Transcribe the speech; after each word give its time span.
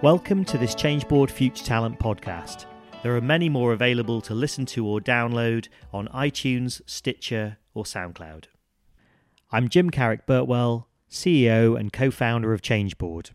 Welcome 0.00 0.44
to 0.44 0.56
this 0.56 0.76
Changeboard 0.76 1.28
Future 1.28 1.64
Talent 1.64 1.98
podcast. 1.98 2.66
There 3.02 3.16
are 3.16 3.20
many 3.20 3.48
more 3.48 3.72
available 3.72 4.20
to 4.20 4.32
listen 4.32 4.64
to 4.66 4.86
or 4.86 5.00
download 5.00 5.66
on 5.92 6.06
iTunes, 6.14 6.80
Stitcher, 6.86 7.58
or 7.74 7.82
SoundCloud. 7.82 8.44
I'm 9.50 9.68
Jim 9.68 9.90
Carrick 9.90 10.24
Birtwell, 10.24 10.84
CEO 11.10 11.76
and 11.76 11.92
co 11.92 12.12
founder 12.12 12.52
of 12.52 12.62
Changeboard. 12.62 13.32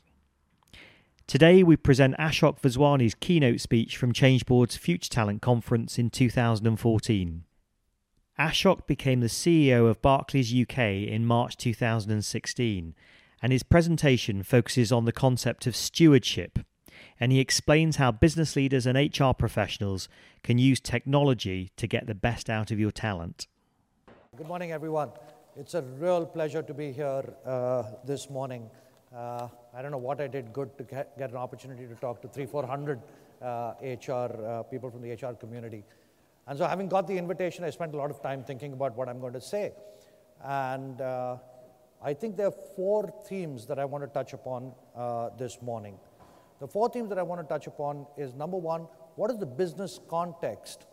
Today 1.28 1.64
we 1.64 1.76
present 1.76 2.16
Ashok 2.18 2.62
Vaswani's 2.62 3.14
keynote 3.16 3.60
speech 3.60 3.98
from 3.98 4.14
Changeboard's 4.14 4.78
Future 4.78 5.10
Talent 5.10 5.42
Conference 5.42 6.00
in 6.00 6.10
2014. 6.10 7.44
Ashok 8.40 8.88
became 8.88 9.20
the 9.20 9.28
CEO 9.28 9.90
of 9.90 10.02
Barclays 10.02 10.54
UK 10.54 10.78
in 10.80 11.26
March 11.26 11.58
2016, 11.58 12.96
and 13.44 13.52
his 13.52 13.62
presentation 13.62 14.42
focuses 14.42 14.90
on 14.90 15.04
the 15.04 15.12
concept 15.12 15.68
of 15.68 15.76
stewardship, 15.76 16.60
and 17.20 17.34
he 17.34 17.42
explains 17.42 17.98
how 17.98 18.10
business 18.10 18.56
leaders 18.56 18.88
and 18.88 18.98
HR 18.98 19.34
professionals 19.38 20.08
can 20.44 20.58
use 20.58 20.80
technology 20.80 21.70
to 21.76 21.86
get 21.86 22.08
the 22.08 22.16
best 22.16 22.50
out 22.50 22.72
of 22.72 22.80
your 22.80 22.90
talent. 22.90 23.48
Good 24.38 24.48
morning, 24.48 24.72
everyone. 24.72 25.10
It's 25.58 25.74
a 25.74 25.82
real 25.82 26.26
pleasure 26.26 26.64
to 26.64 26.74
be 26.74 26.94
here 26.94 27.34
uh, 27.46 27.84
this 28.06 28.30
morning. 28.30 28.70
Uh, 29.14 29.50
I 29.76 29.82
don't 29.82 29.92
know 29.92 29.98
what 29.98 30.22
I 30.22 30.28
did 30.28 30.54
good 30.54 30.76
to 30.78 30.86
get, 30.86 31.18
get 31.20 31.30
an 31.30 31.36
opportunity 31.36 31.86
to 31.86 31.96
talk 31.96 32.22
to 32.22 32.30
three, 32.30 32.46
four 32.46 32.66
hundred 32.66 33.02
uh, 33.42 33.74
HR 33.82 34.12
uh, 34.12 34.64
people 34.64 34.90
from 34.90 35.02
the 35.02 35.12
HR 35.12 35.34
community. 35.34 35.84
And 36.48 36.58
so, 36.58 36.66
having 36.66 36.88
got 36.88 37.08
the 37.08 37.18
invitation, 37.18 37.66
I 37.66 37.72
spent 37.72 37.94
a 37.94 37.98
lot 37.98 38.10
of 38.10 38.22
time 38.22 38.44
thinking 38.44 38.72
about 38.72 38.96
what 38.96 39.10
I'm 39.10 39.20
going 39.20 39.34
to 39.34 39.42
say. 39.42 39.74
And 40.42 41.00
uh, 41.02 41.38
I 42.06 42.14
think 42.14 42.36
there 42.36 42.48
are 42.48 42.58
four 42.76 43.14
themes 43.30 43.66
that 43.68 43.80
I 43.80 43.86
want 43.86 44.04
to 44.04 44.10
touch 44.10 44.34
upon 44.34 44.74
uh, 44.94 45.30
this 45.38 45.62
morning. 45.62 45.98
The 46.60 46.68
four 46.68 46.90
themes 46.90 47.08
that 47.10 47.18
I 47.18 47.24
want 47.24 47.40
to 47.40 47.48
touch 47.48 47.66
upon 47.68 48.06
is 48.18 48.34
number 48.34 48.58
one, 48.58 48.88
what 49.16 49.32
is 49.32 49.38
the 49.38 49.46
business 49.46 50.02
context 50.10 50.86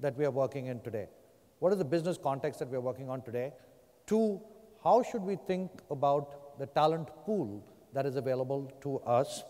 that 0.00 0.16
we 0.18 0.26
are 0.26 0.30
working 0.30 0.66
in 0.66 0.80
today? 0.80 1.06
What 1.60 1.72
is 1.72 1.78
the 1.78 1.84
business 1.84 2.18
context 2.22 2.58
that 2.58 2.68
we 2.68 2.76
are 2.76 2.82
working 2.82 3.08
on 3.08 3.22
today? 3.22 3.52
Two, 4.06 4.40
how 4.84 5.02
should 5.02 5.22
we 5.22 5.36
think 5.36 5.70
about 5.90 6.58
the 6.58 6.66
talent 6.66 7.08
pool 7.24 7.64
that 7.94 8.04
is 8.04 8.16
available 8.16 8.70
to 8.82 8.98
us? 9.00 9.44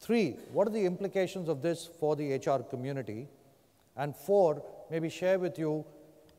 Three, 0.00 0.36
what 0.50 0.66
are 0.66 0.70
the 0.70 0.84
implications 0.84 1.48
of 1.48 1.60
this 1.60 1.88
for 2.00 2.16
the 2.16 2.36
HR 2.36 2.62
community? 2.62 3.28
And 3.96 4.16
four, 4.16 4.62
maybe 4.90 5.10
share 5.10 5.38
with 5.38 5.58
you 5.58 5.84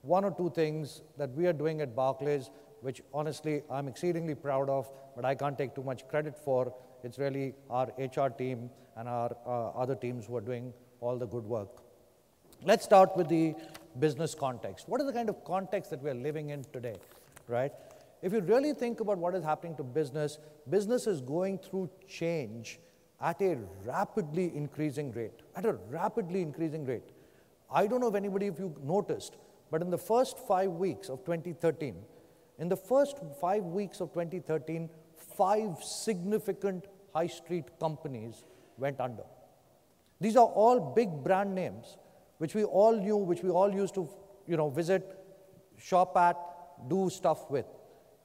one 0.01 0.23
or 0.23 0.31
two 0.31 0.49
things 0.49 1.01
that 1.17 1.31
we 1.31 1.45
are 1.47 1.53
doing 1.53 1.81
at 1.81 1.95
Barclays, 1.95 2.49
which 2.81 3.01
honestly 3.13 3.63
I'm 3.69 3.87
exceedingly 3.87 4.35
proud 4.35 4.69
of, 4.69 4.91
but 5.15 5.25
I 5.25 5.35
can't 5.35 5.57
take 5.57 5.75
too 5.75 5.83
much 5.83 6.07
credit 6.07 6.37
for. 6.37 6.73
It's 7.03 7.17
really 7.17 7.53
our 7.69 7.91
HR 7.97 8.29
team 8.29 8.69
and 8.95 9.07
our 9.07 9.35
uh, 9.45 9.69
other 9.69 9.95
teams 9.95 10.25
who 10.25 10.35
are 10.35 10.41
doing 10.41 10.73
all 10.99 11.17
the 11.17 11.27
good 11.27 11.43
work. 11.43 11.69
Let's 12.63 12.83
start 12.83 13.15
with 13.15 13.29
the 13.29 13.55
business 13.99 14.33
context. 14.33 14.89
What 14.89 14.99
is 15.01 15.07
the 15.07 15.13
kind 15.13 15.29
of 15.29 15.43
context 15.43 15.91
that 15.91 16.01
we're 16.01 16.15
living 16.15 16.49
in 16.49 16.63
today, 16.73 16.95
right? 17.47 17.71
If 18.21 18.33
you 18.33 18.39
really 18.41 18.73
think 18.73 18.99
about 18.99 19.19
what 19.19 19.35
is 19.35 19.43
happening 19.43 19.75
to 19.75 19.83
business, 19.83 20.39
business 20.69 21.05
is 21.05 21.21
going 21.21 21.59
through 21.59 21.89
change 22.07 22.79
at 23.21 23.41
a 23.41 23.57
rapidly 23.85 24.51
increasing 24.55 25.11
rate, 25.11 25.41
at 25.55 25.65
a 25.65 25.73
rapidly 25.89 26.41
increasing 26.41 26.85
rate. 26.85 27.11
I 27.71 27.85
don't 27.85 28.01
know 28.01 28.07
if 28.07 28.15
anybody 28.15 28.47
of 28.47 28.59
you 28.59 28.75
noticed, 28.81 29.37
but 29.69 29.81
in 29.81 29.89
the 29.89 29.97
first 29.97 30.39
five 30.39 30.71
weeks 30.71 31.09
of 31.09 31.23
2013, 31.25 31.95
in 32.59 32.69
the 32.69 32.77
first 32.77 33.19
five 33.39 33.63
weeks 33.63 34.01
of 34.01 34.13
2013, 34.13 34.89
five 35.37 35.83
significant 35.83 36.85
high 37.13 37.27
street 37.27 37.65
companies 37.79 38.43
went 38.77 38.99
under. 38.99 39.23
These 40.19 40.35
are 40.35 40.45
all 40.45 40.79
big 40.79 41.09
brand 41.23 41.53
names 41.53 41.97
which 42.37 42.55
we 42.55 42.63
all 42.63 42.95
knew, 42.95 43.17
which 43.17 43.43
we 43.43 43.49
all 43.49 43.73
used 43.73 43.95
to 43.95 44.09
you 44.47 44.57
know, 44.57 44.69
visit, 44.69 45.17
shop 45.77 46.15
at, 46.17 46.37
do 46.87 47.09
stuff 47.09 47.49
with. 47.49 47.65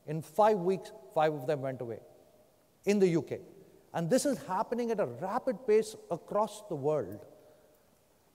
In 0.07 0.23
five 0.23 0.59
weeks, 0.59 0.93
five 1.15 1.33
of 1.33 1.47
them 1.47 1.63
went 1.63 1.81
away 1.81 2.01
in 2.85 2.99
the 2.99 3.17
UK. 3.17 3.41
And 3.95 4.09
this 4.09 4.25
is 4.25 4.39
happening 4.47 4.91
at 4.91 5.01
a 5.01 5.07
rapid 5.07 5.67
pace 5.67 5.95
across 6.11 6.63
the 6.69 6.75
world. 6.75 7.25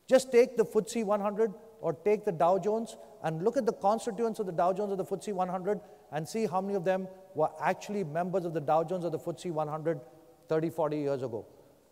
Just 0.07 0.31
take 0.31 0.55
the 0.55 0.65
FTSE 0.65 1.03
100 1.03 1.53
or 1.81 1.93
take 1.93 2.25
the 2.25 2.31
Dow 2.31 2.57
Jones 2.57 2.95
and 3.23 3.43
look 3.43 3.57
at 3.57 3.65
the 3.65 3.73
constituents 3.73 4.39
of 4.39 4.45
the 4.45 4.51
Dow 4.51 4.71
Jones 4.71 4.91
or 4.91 4.95
the 4.95 5.05
FTSE 5.05 5.33
100 5.33 5.79
and 6.11 6.27
see 6.27 6.45
how 6.45 6.61
many 6.61 6.75
of 6.75 6.85
them 6.85 7.07
were 7.35 7.49
actually 7.61 8.03
members 8.03 8.45
of 8.45 8.53
the 8.53 8.61
Dow 8.61 8.83
Jones 8.83 9.05
or 9.05 9.11
the 9.11 9.19
FTSE 9.19 9.51
100 9.51 9.99
30, 10.47 10.69
40 10.69 10.97
years 10.97 11.23
ago. 11.23 11.45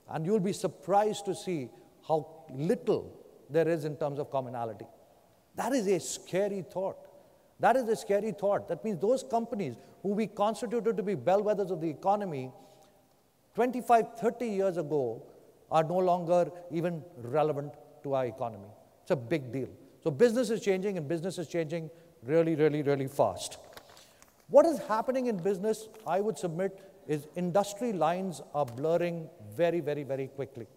And 0.10 0.26
you'll 0.26 0.40
be 0.40 0.54
surprised 0.54 1.26
to 1.26 1.36
see 1.36 1.70
how 2.08 2.28
little 2.52 3.12
there 3.50 3.68
is 3.68 3.86
in 3.86 3.96
terms 3.98 4.20
of 4.20 4.32
commonality. 4.32 4.86
That 5.56 5.74
is 5.74 5.88
a 5.88 6.00
scary 6.00 6.64
thought. 6.70 6.98
That 7.60 7.76
is 7.76 7.88
a 7.88 7.96
scary 7.96 8.32
thought. 8.32 8.68
That 8.68 8.84
means 8.84 9.00
those 9.00 9.24
companies 9.24 9.76
who 10.04 10.10
we 10.10 10.28
constituted 10.28 10.98
to 10.98 11.04
be 11.04 11.16
bellwethers 11.16 11.72
of 11.72 11.82
the 11.82 11.90
economy 11.90 12.52
25, 13.56 14.20
30 14.20 14.48
years 14.48 14.78
ago 14.78 15.24
are 15.72 15.84
no 15.84 15.98
longer 15.98 16.52
even 16.72 17.02
relevant 17.18 17.74
to 18.04 18.14
our 18.14 18.26
economy. 18.26 18.68
It's 19.02 19.12
a 19.12 19.16
big 19.16 19.52
deal. 19.52 19.70
So 20.04 20.12
business 20.12 20.50
is 20.50 20.62
changing 20.62 20.98
and 20.98 21.08
business 21.08 21.38
is 21.38 21.48
changing 21.48 21.90
really, 22.24 22.56
really, 22.56 22.84
really 22.84 23.08
fast. 23.08 23.58
What 24.48 24.66
is 24.66 24.80
happening 24.80 25.28
in 25.28 25.38
business, 25.38 25.90
I 26.06 26.22
would 26.22 26.38
submit, 26.38 26.80
is 27.08 27.28
industry 27.36 27.94
lines 27.94 28.42
are 28.54 28.66
blurring 28.66 29.30
very, 29.56 29.80
very, 29.80 30.04
very 30.04 30.28
quickly. 30.28 30.68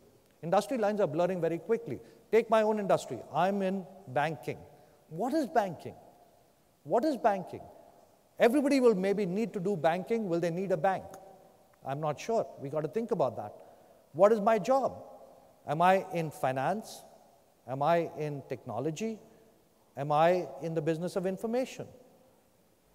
Industry 0.42 0.78
lines 0.78 1.00
are 1.00 1.06
blurring 1.06 1.40
very 1.40 1.58
quickly. 1.58 2.00
Take 2.32 2.48
my 2.48 2.62
own 2.62 2.78
industry. 2.78 3.18
I'm 3.34 3.62
in 3.62 3.86
banking. 4.08 4.58
What 5.08 5.34
is 5.34 5.46
banking? 5.46 5.94
What 6.84 7.04
is 7.04 7.16
banking? 7.16 7.62
Everybody 8.38 8.80
will 8.80 8.94
maybe 8.94 9.26
need 9.26 9.52
to 9.54 9.60
do 9.60 9.76
banking. 9.76 10.28
Will 10.28 10.40
they 10.40 10.50
need 10.50 10.72
a 10.72 10.76
bank? 10.76 11.04
I'm 11.86 12.00
not 12.00 12.20
sure. 12.20 12.46
We 12.60 12.68
got 12.68 12.82
to 12.82 12.88
think 12.88 13.10
about 13.10 13.36
that. 13.36 13.54
What 14.12 14.32
is 14.32 14.40
my 14.40 14.58
job? 14.58 15.02
Am 15.66 15.82
I 15.82 16.06
in 16.14 16.30
finance? 16.30 17.02
Am 17.66 17.82
I 17.82 18.10
in 18.18 18.42
technology? 18.48 19.18
Am 19.96 20.12
I 20.12 20.46
in 20.62 20.74
the 20.74 20.80
business 20.80 21.16
of 21.16 21.26
information? 21.26 21.86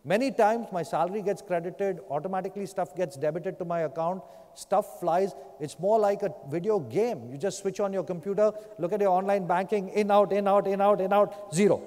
Many 0.06 0.32
times 0.32 0.68
my 0.72 0.84
salary 0.84 1.22
gets 1.22 1.42
credited, 1.42 2.02
automatically 2.10 2.66
stuff 2.66 2.94
gets 2.96 3.16
debited 3.16 3.58
to 3.60 3.66
my 3.66 3.82
account, 3.82 4.22
stuff 4.54 5.00
flies. 5.00 5.34
It's 5.62 5.80
more 5.80 5.98
like 5.98 6.24
a 6.24 6.34
video 6.50 6.80
game. 6.80 7.30
You 7.32 7.38
just 7.38 7.60
switch 7.60 7.80
on 7.80 7.94
your 7.94 8.04
computer, 8.04 8.52
look 8.80 8.92
at 8.92 9.00
your 9.00 9.12
online 9.12 9.48
banking, 9.48 9.90
in, 9.90 10.12
out, 10.12 10.34
in, 10.34 10.48
out, 10.48 10.68
in, 10.68 10.82
out, 10.82 11.00
in, 11.00 11.14
out, 11.14 11.56
zero, 11.56 11.82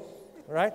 right? 0.48 0.72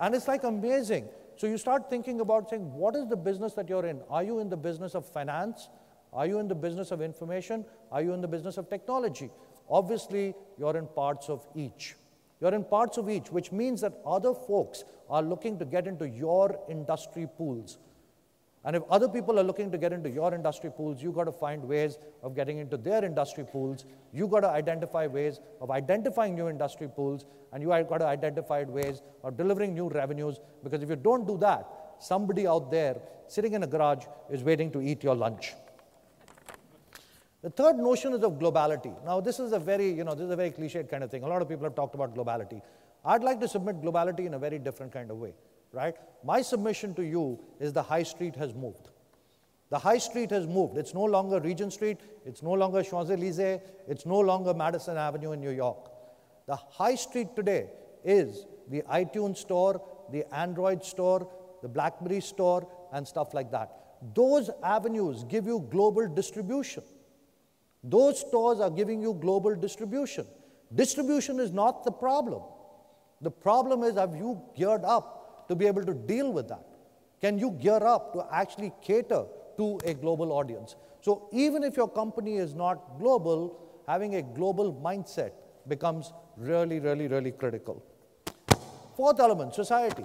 and 0.00 0.14
it's 0.14 0.28
like 0.28 0.44
amazing. 0.44 1.08
So 1.36 1.46
you 1.46 1.58
start 1.58 1.88
thinking 1.90 2.20
about 2.20 2.50
saying, 2.50 2.72
what 2.72 2.96
is 2.96 3.06
the 3.08 3.16
business 3.16 3.52
that 3.54 3.68
you're 3.68 3.86
in? 3.86 4.00
Are 4.10 4.22
you 4.24 4.40
in 4.40 4.48
the 4.48 4.56
business 4.56 4.94
of 4.94 5.04
finance? 5.06 5.68
Are 6.12 6.26
you 6.26 6.38
in 6.38 6.48
the 6.48 6.54
business 6.54 6.90
of 6.90 7.02
information? 7.02 7.64
Are 7.92 8.02
you 8.02 8.12
in 8.12 8.20
the 8.20 8.28
business 8.28 8.56
of 8.56 8.68
technology? 8.68 9.30
Obviously, 9.68 10.34
you're 10.58 10.76
in 10.76 10.86
parts 10.86 11.28
of 11.28 11.46
each. 11.54 11.94
You're 12.40 12.54
in 12.54 12.64
parts 12.64 12.98
of 12.98 13.10
each, 13.10 13.32
which 13.32 13.50
means 13.50 13.80
that 13.80 13.94
other 14.06 14.32
folks 14.32 14.84
are 15.10 15.22
looking 15.22 15.58
to 15.58 15.64
get 15.64 15.86
into 15.86 16.08
your 16.08 16.58
industry 16.68 17.26
pools. 17.36 17.78
And 18.64 18.76
if 18.76 18.82
other 18.90 19.08
people 19.08 19.38
are 19.38 19.42
looking 19.42 19.70
to 19.72 19.78
get 19.78 19.92
into 19.92 20.10
your 20.10 20.34
industry 20.34 20.70
pools, 20.70 21.02
you've 21.02 21.14
got 21.14 21.24
to 21.24 21.32
find 21.32 21.64
ways 21.64 21.98
of 22.22 22.34
getting 22.34 22.58
into 22.58 22.76
their 22.76 23.04
industry 23.04 23.44
pools. 23.44 23.86
You've 24.12 24.30
got 24.30 24.40
to 24.40 24.48
identify 24.48 25.06
ways 25.06 25.40
of 25.60 25.70
identifying 25.70 26.34
new 26.34 26.48
industry 26.48 26.88
pools, 26.88 27.24
and 27.52 27.62
you 27.62 27.70
have 27.70 27.88
got 27.88 27.98
to 27.98 28.06
identify 28.06 28.64
ways 28.64 29.00
of 29.24 29.36
delivering 29.36 29.74
new 29.74 29.88
revenues. 29.88 30.40
Because 30.62 30.82
if 30.82 30.90
you 30.90 30.96
don't 30.96 31.26
do 31.26 31.38
that, 31.38 31.66
somebody 31.98 32.46
out 32.46 32.70
there 32.70 32.96
sitting 33.26 33.54
in 33.54 33.62
a 33.62 33.66
garage 33.66 34.04
is 34.30 34.42
waiting 34.42 34.70
to 34.72 34.80
eat 34.80 35.02
your 35.02 35.14
lunch. 35.14 35.54
The 37.48 37.62
third 37.62 37.78
notion 37.78 38.12
is 38.12 38.22
of 38.24 38.32
globality. 38.32 38.94
Now, 39.06 39.22
this 39.22 39.40
is 39.40 39.52
a 39.52 39.58
very, 39.58 39.90
you 39.90 40.04
know, 40.04 40.14
this 40.14 40.26
is 40.26 40.30
a 40.30 40.36
very 40.36 40.50
cliched 40.50 40.90
kind 40.90 41.02
of 41.02 41.10
thing. 41.10 41.22
A 41.22 41.26
lot 41.26 41.40
of 41.40 41.48
people 41.48 41.64
have 41.64 41.74
talked 41.74 41.94
about 41.94 42.14
globality. 42.14 42.60
I'd 43.06 43.22
like 43.22 43.40
to 43.40 43.48
submit 43.48 43.80
globality 43.80 44.26
in 44.26 44.34
a 44.34 44.38
very 44.38 44.58
different 44.58 44.92
kind 44.92 45.10
of 45.10 45.16
way, 45.16 45.32
right? 45.72 45.94
My 46.22 46.42
submission 46.42 46.92
to 46.96 47.02
you 47.02 47.40
is 47.58 47.72
the 47.72 47.82
high 47.82 48.02
street 48.02 48.36
has 48.36 48.52
moved. 48.52 48.90
The 49.70 49.78
high 49.78 49.96
street 49.96 50.30
has 50.30 50.46
moved. 50.46 50.76
It's 50.76 50.92
no 50.92 51.04
longer 51.04 51.40
Regent 51.40 51.72
Street, 51.72 52.00
it's 52.26 52.42
no 52.42 52.52
longer 52.52 52.82
Champs 52.82 53.10
Elysees, 53.10 53.60
it's 53.86 54.04
no 54.04 54.20
longer 54.20 54.52
Madison 54.52 54.98
Avenue 54.98 55.32
in 55.32 55.40
New 55.40 55.52
York. 55.52 55.90
The 56.46 56.56
high 56.56 56.96
street 56.96 57.34
today 57.34 57.70
is 58.04 58.44
the 58.68 58.82
iTunes 58.92 59.38
store, 59.38 59.80
the 60.12 60.26
Android 60.34 60.84
store, 60.84 61.26
the 61.62 61.68
Blackberry 61.68 62.20
store, 62.20 62.68
and 62.92 63.08
stuff 63.08 63.32
like 63.32 63.50
that. 63.52 63.72
Those 64.14 64.50
avenues 64.62 65.24
give 65.24 65.46
you 65.46 65.66
global 65.70 66.06
distribution. 66.08 66.82
Those 67.88 68.20
stores 68.20 68.60
are 68.60 68.70
giving 68.70 69.00
you 69.00 69.14
global 69.14 69.54
distribution. 69.54 70.26
Distribution 70.74 71.40
is 71.40 71.52
not 71.52 71.84
the 71.84 71.90
problem. 71.90 72.42
The 73.22 73.30
problem 73.30 73.82
is 73.82 73.96
have 73.96 74.14
you 74.14 74.40
geared 74.56 74.84
up 74.84 75.48
to 75.48 75.56
be 75.56 75.66
able 75.66 75.84
to 75.84 75.94
deal 75.94 76.32
with 76.32 76.48
that? 76.48 76.64
Can 77.20 77.38
you 77.38 77.50
gear 77.52 77.82
up 77.82 78.12
to 78.12 78.26
actually 78.30 78.72
cater 78.82 79.24
to 79.56 79.78
a 79.84 79.94
global 79.94 80.32
audience? 80.32 80.76
So 81.00 81.28
even 81.32 81.64
if 81.64 81.76
your 81.76 81.88
company 81.88 82.36
is 82.36 82.54
not 82.54 82.98
global, 82.98 83.58
having 83.86 84.16
a 84.16 84.22
global 84.22 84.72
mindset 84.74 85.32
becomes 85.66 86.12
really, 86.36 86.80
really, 86.80 87.08
really 87.08 87.32
critical. 87.32 87.82
Fourth 88.96 89.18
element, 89.18 89.54
society. 89.54 90.04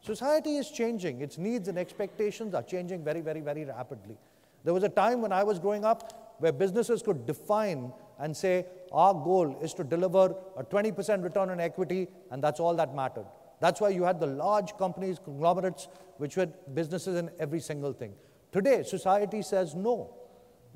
Society 0.00 0.56
is 0.56 0.70
changing. 0.70 1.20
Its 1.20 1.36
needs 1.36 1.68
and 1.68 1.78
expectations 1.78 2.54
are 2.54 2.62
changing 2.62 3.02
very, 3.02 3.20
very, 3.20 3.40
very 3.40 3.64
rapidly. 3.64 4.16
There 4.64 4.72
was 4.72 4.84
a 4.84 4.88
time 4.88 5.20
when 5.20 5.32
I 5.32 5.42
was 5.42 5.58
growing 5.58 5.84
up 5.84 6.27
where 6.38 6.52
businesses 6.52 7.02
could 7.02 7.26
define 7.26 7.92
and 8.18 8.36
say, 8.36 8.66
our 8.92 9.14
goal 9.14 9.58
is 9.62 9.74
to 9.74 9.84
deliver 9.84 10.34
a 10.56 10.64
20% 10.64 11.22
return 11.22 11.50
on 11.50 11.60
equity, 11.60 12.08
and 12.30 12.42
that's 12.42 12.60
all 12.60 12.74
that 12.74 12.94
mattered. 12.94 13.26
That's 13.60 13.80
why 13.80 13.90
you 13.90 14.04
had 14.04 14.20
the 14.20 14.26
large 14.26 14.76
companies, 14.76 15.18
conglomerates, 15.22 15.88
which 16.18 16.34
had 16.34 16.54
businesses 16.74 17.16
in 17.16 17.30
every 17.38 17.60
single 17.60 17.92
thing. 17.92 18.14
Today, 18.52 18.82
society 18.82 19.42
says 19.42 19.74
no. 19.74 20.14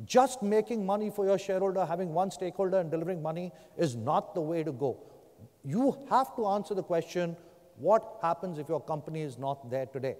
Just 0.04 0.42
making 0.42 0.84
money 0.84 1.10
for 1.10 1.24
your 1.24 1.38
shareholder, 1.38 1.84
having 1.84 2.12
one 2.12 2.30
stakeholder 2.30 2.78
and 2.78 2.90
delivering 2.90 3.22
money 3.22 3.52
is 3.76 3.94
not 3.94 4.34
the 4.34 4.40
way 4.40 4.62
to 4.62 4.72
go. 4.72 4.98
You 5.64 5.96
have 6.10 6.34
to 6.36 6.46
answer 6.46 6.74
the 6.74 6.82
question 6.82 7.36
what 7.76 8.18
happens 8.20 8.58
if 8.58 8.68
your 8.68 8.80
company 8.80 9.22
is 9.22 9.38
not 9.38 9.70
there 9.70 9.86
today? 9.86 10.16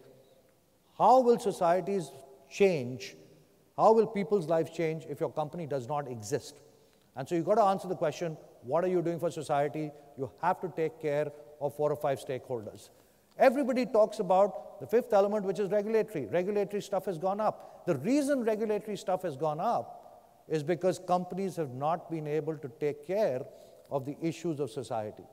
How 0.97 1.21
will 1.21 1.39
societies 1.39 2.11
change? 2.51 3.17
How 3.83 3.93
will 3.93 4.07
people's 4.07 4.47
lives 4.47 4.71
change 4.71 5.07
if 5.11 5.19
your 5.19 5.31
company 5.31 5.67
does 5.67 5.89
not 5.89 6.09
exist? 6.09 6.61
And 7.17 7.29
so 7.29 7.35
you've 7.35 7.45
got 7.45 7.57
to 7.57 7.65
answer 7.65 7.89
the 7.89 7.97
question 7.97 8.37
what 8.63 8.85
are 8.85 8.89
you 8.89 9.03
doing 9.03 9.19
for 9.19 9.29
society? 9.29 9.91
You 10.17 10.31
have 10.41 10.61
to 10.61 10.73
take 10.77 11.01
care 11.03 11.33
of 11.61 11.75
four 11.75 11.91
or 11.91 11.97
five 11.97 12.21
stakeholders. 12.21 12.91
Everybody 13.37 13.87
talks 13.87 14.21
about 14.21 14.79
the 14.81 14.87
fifth 14.87 15.13
element, 15.13 15.45
which 15.45 15.59
is 15.59 15.69
regulatory. 15.73 16.27
Regulatory 16.27 16.81
stuff 16.81 17.07
has 17.07 17.19
gone 17.19 17.41
up. 17.41 17.85
The 17.87 17.97
reason 17.97 18.45
regulatory 18.45 18.97
stuff 18.97 19.23
has 19.23 19.37
gone 19.37 19.59
up 19.59 20.45
is 20.49 20.63
because 20.63 21.01
companies 21.01 21.57
have 21.57 21.75
not 21.75 22.09
been 22.09 22.29
able 22.29 22.57
to 22.59 22.71
take 22.79 23.05
care 23.05 23.41
of 23.91 24.07
the 24.07 24.17
issues 24.23 24.61
of 24.61 24.71
society. 24.71 25.25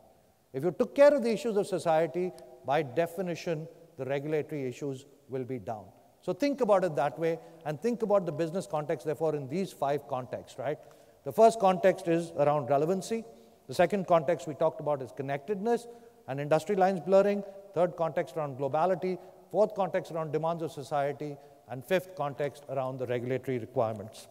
If 0.54 0.64
you 0.64 0.72
took 0.72 0.96
care 0.96 1.14
of 1.14 1.22
the 1.22 1.32
issues 1.32 1.56
of 1.56 1.68
society, 1.68 2.32
by 2.66 2.82
definition, 2.82 3.68
the 4.00 4.06
regulatory 4.06 4.68
issues 4.68 5.06
will 5.28 5.44
be 5.44 5.60
down. 5.60 5.86
So 6.30 6.34
think 6.34 6.62
about 6.62 6.84
it 6.84 6.96
that 6.96 7.18
way 7.18 7.40
and 7.66 7.82
think 7.82 8.04
about 8.04 8.28
the 8.28 8.32
business 8.32 8.68
context, 8.68 9.04
therefore, 9.04 9.36
in 9.36 9.48
these 9.48 9.72
five 9.74 10.08
contexts, 10.08 10.60
right? 10.60 10.78
The 11.24 11.32
first 11.32 11.60
context 11.60 12.08
is 12.08 12.32
around 12.38 12.70
relevancy. 12.70 13.24
The 13.68 13.74
second 13.74 14.06
context 14.06 14.48
we 14.48 14.54
talked 14.54 14.80
about 14.80 15.02
is 15.02 15.12
connectedness 15.12 15.88
and 16.28 16.40
industry 16.40 16.76
lines 16.76 17.00
blurring. 17.00 17.42
Third 17.74 17.96
context 17.96 18.38
around 18.38 18.60
globality. 18.60 19.18
Fourth 19.50 19.74
context 19.74 20.12
around 20.12 20.32
demands 20.32 20.62
of 20.62 20.72
society. 20.72 21.36
And 21.68 21.84
fifth 21.84 22.14
context 22.16 22.64
around 22.70 23.00
the 23.00 23.08
regulatory 23.08 23.58
requirements. 23.58 24.28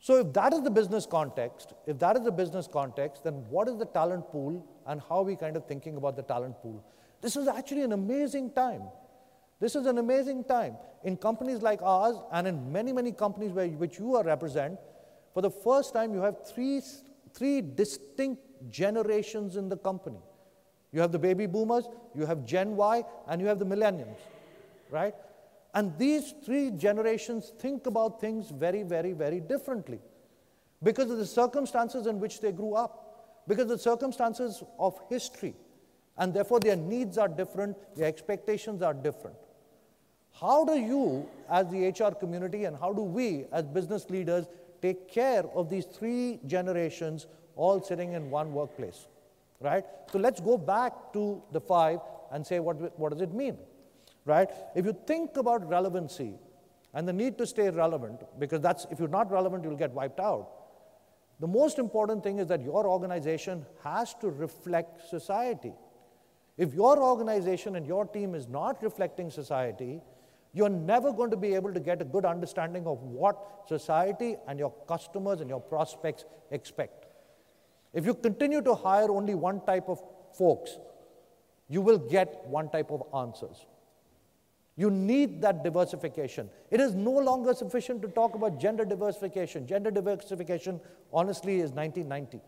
So, 0.00 0.18
if 0.18 0.32
that 0.32 0.52
is 0.52 0.62
the 0.62 0.70
business 0.72 1.06
context, 1.06 1.74
if 1.86 2.00
that 2.00 2.16
is 2.16 2.24
the 2.24 2.32
business 2.32 2.66
context, 2.66 3.22
then 3.22 3.34
what 3.50 3.68
is 3.68 3.76
the 3.76 3.86
talent 3.86 4.28
pool 4.32 4.66
and 4.84 5.00
how 5.08 5.18
are 5.18 5.22
we 5.22 5.36
kind 5.36 5.56
of 5.56 5.64
thinking 5.66 5.96
about 5.96 6.16
the 6.16 6.22
talent 6.22 6.60
pool? 6.60 6.84
This 7.20 7.36
is 7.36 7.46
actually 7.46 7.82
an 7.82 7.92
amazing 7.92 8.50
time. 8.50 8.82
This 9.58 9.74
is 9.74 9.86
an 9.86 9.98
amazing 9.98 10.44
time. 10.44 10.76
In 11.04 11.16
companies 11.16 11.62
like 11.62 11.80
ours 11.82 12.16
and 12.32 12.46
in 12.46 12.72
many, 12.72 12.92
many 12.92 13.12
companies 13.12 13.52
where, 13.52 13.68
which 13.68 13.98
you 13.98 14.16
are 14.16 14.24
represent, 14.24 14.78
for 15.32 15.40
the 15.40 15.50
first 15.50 15.92
time 15.92 16.12
you 16.12 16.20
have 16.20 16.46
three, 16.46 16.82
three 17.32 17.60
distinct 17.60 18.42
generations 18.70 19.56
in 19.56 19.68
the 19.68 19.76
company. 19.76 20.20
You 20.92 21.00
have 21.00 21.12
the 21.12 21.18
baby 21.18 21.46
boomers, 21.46 21.88
you 22.14 22.26
have 22.26 22.44
Gen 22.44 22.76
Y, 22.76 23.04
and 23.28 23.40
you 23.40 23.46
have 23.46 23.58
the 23.58 23.66
millennials, 23.66 24.18
right? 24.90 25.14
And 25.74 25.96
these 25.98 26.34
three 26.44 26.70
generations 26.70 27.52
think 27.58 27.86
about 27.86 28.20
things 28.20 28.50
very, 28.50 28.82
very, 28.82 29.12
very 29.12 29.40
differently 29.40 30.00
because 30.82 31.10
of 31.10 31.18
the 31.18 31.26
circumstances 31.26 32.06
in 32.06 32.18
which 32.20 32.40
they 32.40 32.52
grew 32.52 32.74
up, 32.74 33.44
because 33.46 33.64
of 33.64 33.68
the 33.68 33.78
circumstances 33.78 34.62
of 34.78 34.98
history. 35.08 35.54
And 36.18 36.32
therefore, 36.32 36.60
their 36.60 36.76
needs 36.76 37.18
are 37.18 37.28
different, 37.28 37.76
their 37.94 38.06
expectations 38.06 38.80
are 38.80 38.94
different. 38.94 39.36
How 40.40 40.64
do 40.64 40.78
you, 40.78 41.28
as 41.50 41.68
the 41.70 41.88
HR 41.88 42.14
community, 42.14 42.64
and 42.64 42.76
how 42.76 42.92
do 42.92 43.02
we, 43.02 43.46
as 43.52 43.64
business 43.64 44.10
leaders, 44.10 44.46
take 44.82 45.10
care 45.10 45.44
of 45.54 45.70
these 45.70 45.86
three 45.86 46.40
generations 46.46 47.26
all 47.56 47.82
sitting 47.82 48.12
in 48.12 48.30
one 48.30 48.52
workplace? 48.52 49.06
right? 49.60 49.84
So 50.10 50.18
let's 50.18 50.40
go 50.40 50.58
back 50.58 51.12
to 51.12 51.42
the 51.52 51.60
five 51.60 52.00
and 52.32 52.46
say 52.46 52.60
what, 52.60 52.98
what 52.98 53.12
does 53.12 53.20
it 53.20 53.32
mean, 53.32 53.58
right? 54.24 54.50
If 54.74 54.84
you 54.84 54.96
think 55.06 55.36
about 55.36 55.68
relevancy 55.68 56.34
and 56.94 57.06
the 57.06 57.12
need 57.12 57.38
to 57.38 57.46
stay 57.46 57.70
relevant, 57.70 58.22
because 58.38 58.60
that's 58.60 58.86
if 58.90 58.98
you're 58.98 59.08
not 59.08 59.30
relevant, 59.30 59.64
you'll 59.64 59.76
get 59.76 59.92
wiped 59.92 60.20
out. 60.20 60.48
The 61.40 61.46
most 61.46 61.78
important 61.78 62.22
thing 62.22 62.38
is 62.38 62.46
that 62.48 62.62
your 62.62 62.86
organization 62.86 63.66
has 63.84 64.14
to 64.14 64.30
reflect 64.30 65.08
society. 65.08 65.72
If 66.56 66.72
your 66.72 66.98
organization 66.98 67.76
and 67.76 67.86
your 67.86 68.06
team 68.06 68.34
is 68.34 68.48
not 68.48 68.82
reflecting 68.82 69.30
society, 69.30 70.00
you're 70.56 70.70
never 70.70 71.12
going 71.12 71.30
to 71.30 71.36
be 71.36 71.54
able 71.54 71.72
to 71.72 71.80
get 71.80 72.00
a 72.00 72.04
good 72.04 72.24
understanding 72.24 72.86
of 72.86 73.02
what 73.02 73.38
society 73.68 74.36
and 74.48 74.58
your 74.58 74.72
customers 74.88 75.42
and 75.42 75.50
your 75.50 75.60
prospects 75.60 76.24
expect. 76.50 77.04
If 77.92 78.06
you 78.06 78.14
continue 78.14 78.62
to 78.62 78.74
hire 78.74 79.10
only 79.10 79.34
one 79.34 79.60
type 79.66 79.84
of 79.86 80.02
folks, 80.32 80.78
you 81.68 81.82
will 81.82 81.98
get 81.98 82.42
one 82.46 82.70
type 82.70 82.90
of 82.90 83.02
answers. 83.14 83.66
You 84.76 84.90
need 84.90 85.42
that 85.42 85.62
diversification. 85.62 86.48
It 86.70 86.80
is 86.80 86.94
no 86.94 87.12
longer 87.12 87.52
sufficient 87.52 88.00
to 88.02 88.08
talk 88.08 88.34
about 88.34 88.58
gender 88.58 88.86
diversification. 88.86 89.66
Gender 89.66 89.90
diversification, 89.90 90.80
honestly, 91.12 91.56
is 91.56 91.72
1990. 91.72 92.40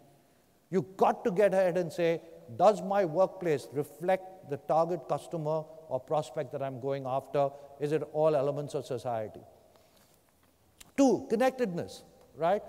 You've 0.71 0.97
got 0.97 1.25
to 1.25 1.31
get 1.31 1.53
ahead 1.53 1.77
and 1.77 1.93
say, 1.93 2.23
does 2.57 2.81
my 2.81 3.05
workplace 3.05 3.69
reflect 3.73 4.49
the 4.49 4.57
target 4.57 5.09
customer 5.11 5.65
or 5.88 6.00
prospect 6.00 6.52
that 6.52 6.62
I'm 6.62 6.81
going 6.81 7.05
after? 7.06 7.50
Is 7.81 7.93
it 7.93 8.02
all 8.12 8.37
elements 8.37 8.75
of 8.75 8.87
society? 8.87 9.40
Two, 10.96 11.26
connectedness, 11.31 12.02
right? 12.37 12.62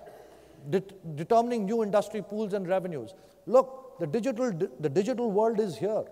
de 0.70 0.82
determining 1.16 1.66
new 1.66 1.84
industry 1.84 2.22
pools 2.22 2.54
and 2.54 2.68
revenues. 2.68 3.14
Look, 3.46 4.00
the 4.00 4.08
digital, 4.08 4.52
the 4.80 4.90
digital 4.90 5.32
world 5.32 5.60
is 5.60 5.78
here. 5.78 6.04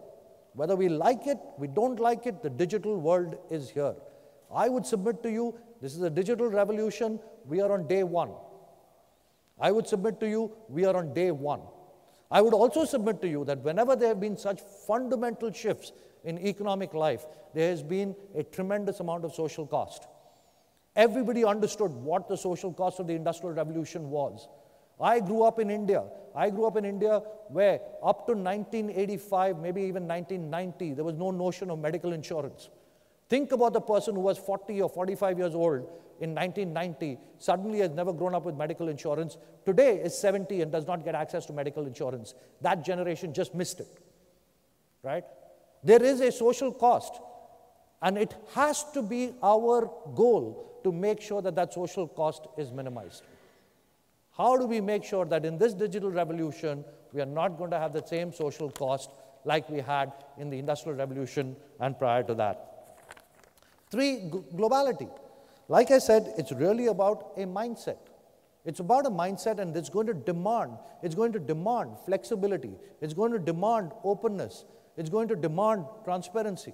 Whether 0.53 0.75
we 0.75 0.89
like 0.89 1.27
it, 1.27 1.37
we 1.57 1.67
don't 1.67 1.99
like 1.99 2.25
it, 2.25 2.41
the 2.41 2.49
digital 2.49 2.97
world 2.97 3.37
is 3.51 3.69
here. 3.69 3.95
I 4.53 4.69
would 4.69 4.85
submit 4.85 5.21
to 5.23 5.31
you, 5.31 5.59
this 5.81 5.95
is 5.95 6.01
a 6.01 6.09
digital 6.09 6.47
revolution, 6.47 7.19
we 7.45 7.61
are 7.61 7.71
on 7.71 7.87
day 7.87 8.03
one. 8.03 8.31
I 9.59 9.71
would 9.71 9.87
submit 9.87 10.19
to 10.21 10.29
you, 10.29 10.51
we 10.69 10.85
are 10.85 10.95
on 10.95 11.13
day 11.13 11.31
one. 11.31 11.61
I 12.29 12.41
would 12.41 12.53
also 12.53 12.83
submit 12.85 13.21
to 13.21 13.27
you 13.27 13.45
that 13.45 13.59
whenever 13.59 13.95
there 13.95 14.09
have 14.09 14.19
been 14.19 14.37
such 14.37 14.61
fundamental 14.85 15.51
shifts 15.51 15.93
in 16.23 16.37
economic 16.39 16.93
life, 16.93 17.25
there 17.53 17.69
has 17.69 17.81
been 17.81 18.15
a 18.35 18.43
tremendous 18.43 18.99
amount 18.99 19.23
of 19.23 19.33
social 19.33 19.65
cost. 19.65 20.07
Everybody 20.95 21.45
understood 21.45 21.91
what 21.91 22.27
the 22.27 22.35
social 22.35 22.73
cost 22.73 22.99
of 22.99 23.07
the 23.07 23.13
Industrial 23.13 23.53
Revolution 23.53 24.09
was. 24.09 24.47
I 24.99 25.19
grew 25.19 25.43
up 25.43 25.59
in 25.59 25.69
India. 25.69 26.03
I 26.35 26.49
grew 26.49 26.65
up 26.65 26.75
in 26.75 26.85
India 26.85 27.21
where 27.49 27.79
up 28.03 28.25
to 28.27 28.33
1985, 28.33 29.59
maybe 29.59 29.81
even 29.83 30.07
1990, 30.07 30.95
there 30.95 31.03
was 31.03 31.15
no 31.15 31.31
notion 31.31 31.69
of 31.69 31.79
medical 31.79 32.13
insurance. 32.13 32.69
Think 33.29 33.51
about 33.51 33.73
the 33.73 33.81
person 33.81 34.15
who 34.15 34.21
was 34.21 34.37
40 34.37 34.81
or 34.81 34.89
45 34.89 35.37
years 35.37 35.55
old 35.55 35.87
in 36.19 36.33
1990, 36.33 37.17
suddenly 37.37 37.79
has 37.79 37.91
never 37.91 38.13
grown 38.13 38.35
up 38.35 38.45
with 38.45 38.55
medical 38.55 38.89
insurance, 38.89 39.37
today 39.65 39.97
is 39.97 40.17
70 40.17 40.61
and 40.61 40.71
does 40.71 40.87
not 40.87 41.03
get 41.03 41.15
access 41.15 41.45
to 41.47 41.53
medical 41.53 41.85
insurance. 41.85 42.33
That 42.61 42.83
generation 42.83 43.33
just 43.33 43.53
missed 43.53 43.79
it. 43.79 43.99
Right? 45.03 45.23
There 45.83 46.01
is 46.01 46.21
a 46.21 46.31
social 46.31 46.73
cost, 46.73 47.19
and 48.01 48.17
it 48.17 48.35
has 48.53 48.83
to 48.91 49.01
be 49.01 49.33
our 49.43 49.91
goal 50.15 50.81
to 50.83 50.91
make 50.91 51.21
sure 51.21 51.41
that 51.41 51.55
that 51.55 51.73
social 51.73 52.07
cost 52.07 52.47
is 52.57 52.71
minimized. 52.71 53.23
How 54.35 54.55
do 54.57 54.65
we 54.65 54.81
make 54.81 55.03
sure 55.03 55.25
that 55.25 55.45
in 55.45 55.57
this 55.57 55.73
digital 55.73 56.11
revolution, 56.11 56.85
we 57.13 57.21
are 57.21 57.25
not 57.25 57.57
going 57.57 57.71
to 57.71 57.79
have 57.79 57.93
the 57.93 58.05
same 58.05 58.31
social 58.31 58.69
cost 58.69 59.09
like 59.45 59.69
we 59.69 59.79
had 59.79 60.11
in 60.37 60.49
the 60.49 60.59
Industrial 60.59 60.97
Revolution 60.97 61.55
and 61.79 61.97
prior 61.97 62.23
to 62.23 62.35
that? 62.35 62.67
Three, 63.89 64.29
globality. 64.29 65.09
Like 65.67 65.91
I 65.91 65.99
said, 65.99 66.33
it's 66.37 66.51
really 66.51 66.87
about 66.87 67.33
a 67.35 67.41
mindset. 67.41 67.97
It's 68.63 68.79
about 68.79 69.05
a 69.05 69.09
mindset 69.09 69.59
and 69.59 69.75
it's 69.75 69.89
going 69.89 70.07
to 70.07 70.13
demand, 70.13 70.73
it's 71.01 71.15
going 71.15 71.31
to 71.31 71.39
demand 71.39 71.91
flexibility, 72.05 72.73
it's 72.99 73.13
going 73.13 73.31
to 73.31 73.39
demand 73.39 73.91
openness, 74.03 74.65
it's 74.97 75.09
going 75.09 75.29
to 75.29 75.37
demand 75.37 75.85
transparency. 76.03 76.73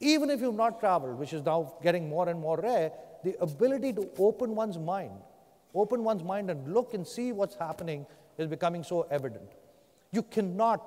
Even 0.00 0.28
if 0.28 0.40
you've 0.40 0.54
not 0.54 0.78
traveled, 0.78 1.18
which 1.18 1.32
is 1.32 1.42
now 1.42 1.74
getting 1.82 2.08
more 2.08 2.28
and 2.28 2.38
more 2.38 2.58
rare, 2.58 2.92
the 3.24 3.34
ability 3.40 3.94
to 3.94 4.08
open 4.18 4.54
one's 4.54 4.78
mind, 4.78 5.12
open 5.74 6.04
one's 6.04 6.22
mind 6.22 6.50
and 6.50 6.74
look 6.74 6.92
and 6.92 7.06
see 7.06 7.32
what's 7.32 7.54
happening 7.54 8.06
is 8.36 8.46
becoming 8.46 8.82
so 8.82 9.06
evident. 9.10 9.52
You 10.12 10.22
cannot 10.22 10.82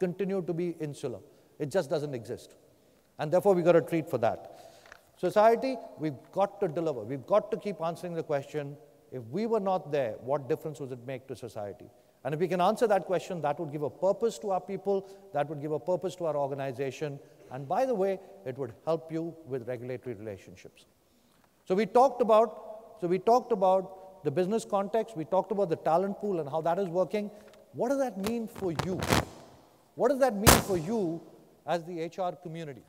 continue 0.00 0.42
to 0.42 0.52
be 0.52 0.76
insular. 0.80 1.20
It 1.58 1.70
just 1.70 1.88
doesn't 1.88 2.14
exist. 2.14 2.54
And 3.18 3.32
therefore, 3.32 3.54
we've 3.54 3.64
got 3.64 3.72
to 3.72 3.80
treat 3.80 4.10
for 4.10 4.18
that. 4.18 4.53
Society, 5.24 5.78
we've 5.98 6.20
got 6.32 6.60
to 6.60 6.68
deliver. 6.68 7.00
We've 7.00 7.24
got 7.24 7.50
to 7.50 7.56
keep 7.56 7.80
answering 7.80 8.12
the 8.12 8.22
question 8.22 8.76
if 9.10 9.22
we 9.28 9.46
were 9.46 9.60
not 9.60 9.90
there, 9.90 10.16
what 10.20 10.50
difference 10.50 10.80
would 10.80 10.92
it 10.92 11.06
make 11.06 11.26
to 11.28 11.34
society? 11.34 11.86
And 12.24 12.34
if 12.34 12.40
we 12.40 12.46
can 12.46 12.60
answer 12.60 12.86
that 12.86 13.06
question, 13.06 13.40
that 13.40 13.58
would 13.58 13.72
give 13.72 13.84
a 13.84 13.88
purpose 13.88 14.38
to 14.40 14.50
our 14.50 14.60
people, 14.60 15.08
that 15.32 15.48
would 15.48 15.62
give 15.62 15.72
a 15.72 15.78
purpose 15.78 16.14
to 16.16 16.26
our 16.26 16.36
organization, 16.36 17.18
and 17.52 17.66
by 17.66 17.86
the 17.86 17.94
way, 17.94 18.18
it 18.44 18.58
would 18.58 18.74
help 18.84 19.10
you 19.10 19.34
with 19.46 19.66
regulatory 19.66 20.14
relationships. 20.14 20.84
So 21.64 21.74
we 21.74 21.86
talked 21.86 22.20
about, 22.20 22.98
so 23.00 23.06
we 23.06 23.18
talked 23.18 23.50
about 23.50 24.24
the 24.24 24.30
business 24.30 24.66
context, 24.66 25.16
we 25.16 25.24
talked 25.24 25.52
about 25.52 25.70
the 25.70 25.76
talent 25.76 26.18
pool 26.18 26.40
and 26.40 26.50
how 26.50 26.60
that 26.60 26.78
is 26.78 26.88
working. 26.88 27.30
What 27.72 27.88
does 27.88 27.98
that 27.98 28.18
mean 28.18 28.46
for 28.46 28.72
you? 28.84 29.00
What 29.94 30.08
does 30.10 30.18
that 30.18 30.34
mean 30.34 30.60
for 30.68 30.76
you 30.76 31.22
as 31.66 31.82
the 31.84 32.04
HR 32.04 32.36
community? 32.42 32.82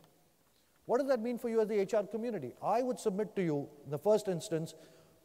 What 0.85 0.99
does 0.99 1.07
that 1.07 1.21
mean 1.21 1.37
for 1.37 1.49
you 1.49 1.61
as 1.61 1.67
the 1.67 1.79
HR 1.79 2.05
community? 2.05 2.53
I 2.61 2.81
would 2.83 2.99
submit 2.99 3.35
to 3.35 3.43
you, 3.43 3.67
in 3.85 3.91
the 3.91 3.97
first 3.97 4.27
instance, 4.27 4.75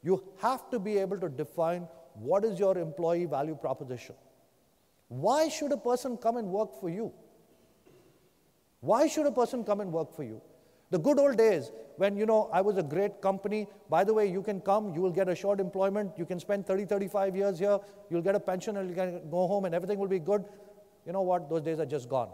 you 0.02 0.22
have 0.40 0.70
to 0.70 0.78
be 0.78 0.96
able 0.98 1.18
to 1.18 1.28
define 1.28 1.86
what 2.14 2.44
is 2.44 2.58
your 2.58 2.78
employee 2.78 3.26
value 3.26 3.54
proposition. 3.54 4.14
Why 5.08 5.48
should 5.48 5.72
a 5.72 5.76
person 5.76 6.16
come 6.16 6.36
and 6.36 6.48
work 6.48 6.80
for 6.80 6.88
you? 6.88 7.12
Why 8.80 9.06
should 9.06 9.26
a 9.26 9.32
person 9.32 9.64
come 9.64 9.80
and 9.80 9.92
work 9.92 10.14
for 10.14 10.22
you? 10.22 10.40
The 10.90 10.98
good 10.98 11.18
old 11.18 11.36
days 11.36 11.70
when, 11.98 12.16
you 12.16 12.26
know, 12.26 12.48
I 12.52 12.62
was 12.62 12.78
a 12.78 12.82
great 12.82 13.20
company. 13.20 13.68
By 13.88 14.02
the 14.04 14.14
way, 14.14 14.26
you 14.26 14.42
can 14.42 14.60
come, 14.60 14.94
you 14.94 15.00
will 15.00 15.12
get 15.12 15.28
assured 15.28 15.60
employment, 15.60 16.12
you 16.16 16.24
can 16.24 16.40
spend 16.40 16.66
30, 16.66 16.86
35 16.86 17.36
years 17.36 17.58
here, 17.58 17.78
you'll 18.10 18.22
get 18.22 18.34
a 18.34 18.40
pension 18.40 18.78
and 18.78 18.88
you 18.88 18.94
can 18.94 19.30
go 19.30 19.46
home 19.46 19.66
and 19.66 19.74
everything 19.74 19.98
will 19.98 20.08
be 20.08 20.18
good. 20.18 20.44
You 21.06 21.12
know 21.12 21.22
what? 21.22 21.48
Those 21.50 21.62
days 21.62 21.78
are 21.78 21.86
just 21.86 22.08
gone. 22.08 22.30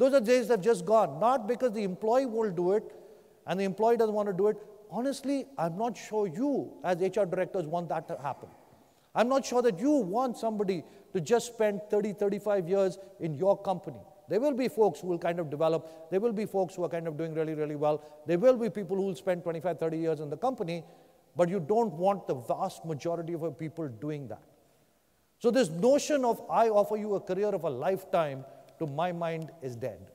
Those 0.00 0.14
are 0.14 0.20
days 0.20 0.48
that 0.48 0.54
have 0.54 0.64
just 0.64 0.86
gone. 0.86 1.20
Not 1.20 1.46
because 1.46 1.72
the 1.72 1.84
employee 1.84 2.24
won't 2.24 2.56
do 2.56 2.72
it 2.72 2.90
and 3.46 3.60
the 3.60 3.64
employee 3.64 3.98
doesn't 3.98 4.14
want 4.14 4.30
to 4.30 4.32
do 4.32 4.46
it. 4.46 4.56
Honestly, 4.90 5.44
I'm 5.58 5.76
not 5.76 5.94
sure 5.94 6.26
you, 6.26 6.72
as 6.82 7.02
HR 7.02 7.24
directors, 7.24 7.66
want 7.66 7.90
that 7.90 8.08
to 8.08 8.16
happen. 8.16 8.48
I'm 9.14 9.28
not 9.28 9.44
sure 9.44 9.60
that 9.60 9.78
you 9.78 9.90
want 9.90 10.38
somebody 10.38 10.84
to 11.12 11.20
just 11.20 11.48
spend 11.48 11.82
30, 11.90 12.14
35 12.14 12.66
years 12.66 12.98
in 13.20 13.34
your 13.34 13.60
company. 13.60 14.00
There 14.30 14.40
will 14.40 14.54
be 14.54 14.68
folks 14.68 15.00
who 15.00 15.08
will 15.08 15.18
kind 15.18 15.38
of 15.38 15.50
develop. 15.50 16.10
There 16.10 16.18
will 16.20 16.32
be 16.32 16.46
folks 16.46 16.76
who 16.76 16.84
are 16.84 16.88
kind 16.88 17.06
of 17.06 17.18
doing 17.18 17.34
really, 17.34 17.52
really 17.52 17.76
well. 17.76 18.02
There 18.26 18.38
will 18.38 18.56
be 18.56 18.70
people 18.70 18.96
who 18.96 19.02
will 19.02 19.14
spend 19.14 19.42
25, 19.42 19.78
30 19.78 19.98
years 19.98 20.20
in 20.20 20.30
the 20.30 20.38
company, 20.38 20.82
but 21.36 21.50
you 21.50 21.60
don't 21.60 21.92
want 21.92 22.26
the 22.26 22.36
vast 22.36 22.86
majority 22.86 23.34
of 23.34 23.58
people 23.58 23.86
doing 23.88 24.28
that. 24.28 24.40
So, 25.40 25.50
this 25.50 25.68
notion 25.68 26.24
of 26.24 26.40
I 26.50 26.70
offer 26.70 26.96
you 26.96 27.16
a 27.16 27.20
career 27.20 27.48
of 27.48 27.64
a 27.64 27.70
lifetime, 27.70 28.44
to 28.80 28.86
my 28.86 29.12
mind, 29.12 29.50
is 29.62 29.76
dead. 29.76 30.10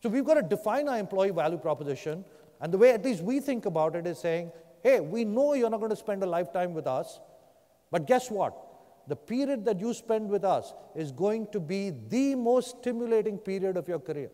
So, 0.00 0.08
we've 0.08 0.24
got 0.24 0.34
to 0.34 0.42
define 0.42 0.88
our 0.88 0.98
employee 0.98 1.30
value 1.30 1.58
proposition. 1.58 2.24
And 2.60 2.72
the 2.72 2.78
way 2.78 2.92
at 2.92 3.04
least 3.04 3.22
we 3.22 3.40
think 3.40 3.66
about 3.66 3.96
it 3.96 4.06
is 4.06 4.18
saying, 4.18 4.52
hey, 4.82 5.00
we 5.00 5.24
know 5.24 5.54
you're 5.54 5.70
not 5.70 5.80
going 5.80 5.90
to 5.90 5.96
spend 5.96 6.22
a 6.22 6.26
lifetime 6.26 6.72
with 6.72 6.86
us, 6.86 7.20
but 7.90 8.06
guess 8.06 8.30
what? 8.30 8.54
the 9.08 9.16
period 9.16 9.64
that 9.64 9.80
you 9.80 9.92
spend 9.94 10.28
with 10.28 10.44
us 10.44 10.74
is 10.94 11.10
going 11.10 11.46
to 11.52 11.58
be 11.58 11.90
the 12.08 12.34
most 12.34 12.78
stimulating 12.78 13.38
period 13.38 13.76
of 13.76 13.88
your 13.88 13.98
career. 13.98 14.30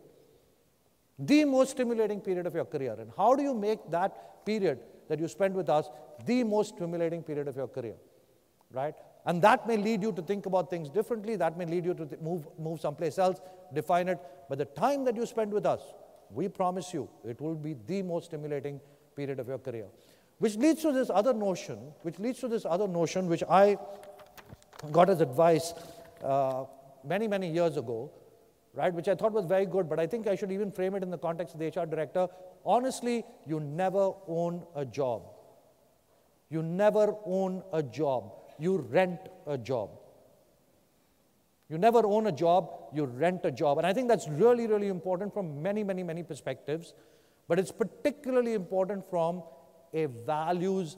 The 1.17 1.45
most 1.45 1.71
stimulating 1.71 2.19
period 2.19 2.45
of 2.45 2.53
your 2.53 2.65
career. 2.65 2.95
And 2.99 3.09
how 3.17 3.35
do 3.35 3.43
you 3.43 3.53
make 3.53 3.89
that 3.89 4.45
period 4.45 4.79
that 5.07 5.19
you 5.19 5.29
spend 5.29 5.55
with 5.55 5.69
us 5.69 5.89
the 6.25 6.43
most 6.43 6.75
stimulating 6.75 7.23
period 7.23 7.47
of 7.47 7.55
your 7.55 7.69
career? 7.69 7.95
Right? 8.69 8.95
And 9.25 9.41
that 9.41 9.67
may 9.67 9.77
lead 9.77 10.03
you 10.03 10.11
to 10.11 10.21
think 10.21 10.45
about 10.45 10.69
things 10.69 10.89
differently. 10.89 11.35
That 11.35 11.57
may 11.57 11.65
lead 11.65 11.85
you 11.85 11.93
to 11.95 12.07
move, 12.21 12.47
move 12.59 12.79
someplace 12.79 13.17
else, 13.17 13.39
define 13.73 14.07
it. 14.07 14.19
But 14.49 14.59
the 14.59 14.65
time 14.65 15.03
that 15.05 15.15
you 15.15 15.25
spend 15.25 15.51
with 15.51 15.65
us, 15.65 15.81
we 16.29 16.47
promise 16.47 16.93
you, 16.93 17.09
it 17.23 17.41
will 17.41 17.55
be 17.55 17.75
the 17.87 18.03
most 18.03 18.25
stimulating 18.25 18.79
period 19.15 19.39
of 19.39 19.47
your 19.47 19.57
career. 19.57 19.87
Which 20.37 20.55
leads 20.57 20.81
to 20.81 20.91
this 20.91 21.09
other 21.09 21.33
notion, 21.33 21.77
which 22.01 22.19
leads 22.19 22.39
to 22.39 22.47
this 22.47 22.65
other 22.65 22.87
notion, 22.87 23.27
which 23.27 23.43
I 23.49 23.77
got 24.91 25.09
as 25.09 25.21
advice 25.21 25.73
uh, 26.23 26.65
many, 27.03 27.27
many 27.27 27.49
years 27.49 27.77
ago, 27.77 28.11
right, 28.73 28.93
which 28.93 29.07
I 29.07 29.15
thought 29.15 29.31
was 29.31 29.45
very 29.45 29.65
good, 29.65 29.89
but 29.89 29.99
I 29.99 30.05
think 30.05 30.27
I 30.27 30.35
should 30.35 30.51
even 30.51 30.71
frame 30.71 30.95
it 30.95 31.03
in 31.03 31.09
the 31.09 31.17
context 31.17 31.55
of 31.55 31.59
the 31.59 31.67
HR 31.67 31.85
director. 31.85 32.27
Honestly, 32.65 33.23
you 33.47 33.59
never 33.59 34.11
own 34.27 34.63
a 34.75 34.85
job. 34.85 35.23
You 36.49 36.61
never 36.61 37.15
own 37.25 37.63
a 37.73 37.81
job. 37.81 38.33
You 38.59 38.77
rent 38.77 39.19
a 39.47 39.57
job. 39.57 39.89
You 41.69 41.77
never 41.79 42.05
own 42.05 42.27
a 42.27 42.31
job, 42.31 42.69
you 42.93 43.05
rent 43.05 43.41
a 43.43 43.51
job. 43.51 43.79
And 43.79 43.87
I 43.87 43.93
think 43.93 44.07
that's 44.07 44.27
really, 44.27 44.67
really 44.67 44.87
important 44.87 45.33
from 45.33 45.61
many, 45.63 45.83
many, 45.83 46.03
many 46.03 46.21
perspectives. 46.21 46.93
But 47.47 47.59
it's 47.59 47.71
particularly 47.71 48.53
important 48.53 49.09
from 49.09 49.43
a 49.93 50.05
values, 50.05 50.97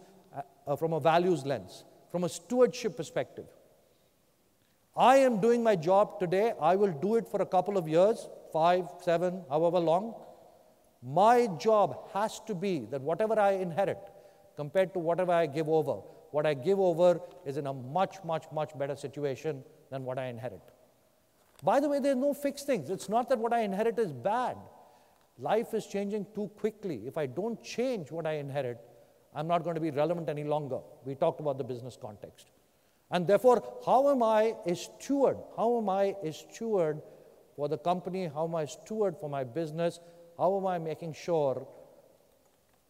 uh, 0.68 0.76
from 0.76 0.94
a 0.94 1.00
values 1.00 1.46
lens, 1.46 1.86
from 2.12 2.26
a 2.26 2.30
stewardship 2.30 2.98
perspective. 2.98 3.46
I 4.96 5.18
am 5.18 5.40
doing 5.40 5.64
my 5.64 5.76
job 5.76 6.20
today. 6.20 6.54
I 6.60 6.76
will 6.76 6.92
do 6.92 7.16
it 7.16 7.28
for 7.28 7.42
a 7.42 7.46
couple 7.46 7.78
of 7.78 7.88
years, 7.88 8.28
five, 8.52 8.86
seven, 9.04 9.44
however 9.50 9.80
long. 9.80 10.16
My 11.04 11.48
job 11.60 12.10
has 12.14 12.40
to 12.48 12.56
be 12.56 12.88
that 12.92 13.02
whatever 13.02 13.40
I 13.40 13.52
inherit 13.52 14.00
compared 14.56 14.94
to 14.94 15.00
whatever 15.00 15.32
I 15.32 15.46
give 15.46 15.70
over, 15.70 16.02
what 16.38 16.46
I 16.46 16.54
give 16.54 16.80
over 16.80 17.20
is 17.48 17.58
in 17.58 17.66
a 17.66 17.74
much, 17.74 18.18
much, 18.24 18.46
much 18.54 18.78
better 18.78 18.96
situation 18.96 19.64
than 19.90 20.04
what 20.06 20.20
I 20.20 20.26
inherit. 20.28 20.62
By 21.64 21.80
the 21.80 21.90
way, 21.90 22.00
there's 22.00 22.16
no 22.16 22.32
fixed 22.32 22.68
things. 22.68 22.92
It's 22.92 23.10
not 23.10 23.28
that 23.30 23.40
what 23.40 23.54
I 23.54 23.62
inherit 23.62 23.98
is 23.98 24.14
bad. 24.14 24.56
Life 25.40 25.74
is 25.74 25.88
changing 25.88 26.28
too 26.36 26.52
quickly. 26.60 27.02
If 27.08 27.18
I 27.18 27.26
don't 27.26 27.64
change 27.64 28.12
what 28.12 28.28
I 28.28 28.34
inherit, 28.34 28.78
I'm 29.34 29.48
not 29.48 29.64
going 29.64 29.74
to 29.74 29.82
be 29.82 29.90
relevant 29.90 30.30
any 30.30 30.44
longer. 30.44 30.78
We 31.06 31.16
talked 31.16 31.40
about 31.40 31.58
the 31.58 31.64
business 31.64 31.98
context. 32.00 32.52
And 33.10 33.26
therefore, 33.26 33.64
how 33.84 34.12
am 34.12 34.22
I 34.22 34.54
a 34.68 34.76
steward? 34.76 35.38
How 35.56 35.80
am 35.80 35.90
I 35.90 36.14
a 36.24 36.32
steward 36.32 37.02
for 37.56 37.68
the 37.68 37.80
company? 37.80 38.30
How 38.32 38.46
am 38.46 38.54
I 38.54 38.64
a 38.64 38.68
steward 38.68 39.18
for 39.20 39.28
my 39.28 39.44
business? 39.44 40.00
How 40.38 40.56
am 40.56 40.68
I 40.68 40.78
making 40.78 41.14
sure 41.14 41.68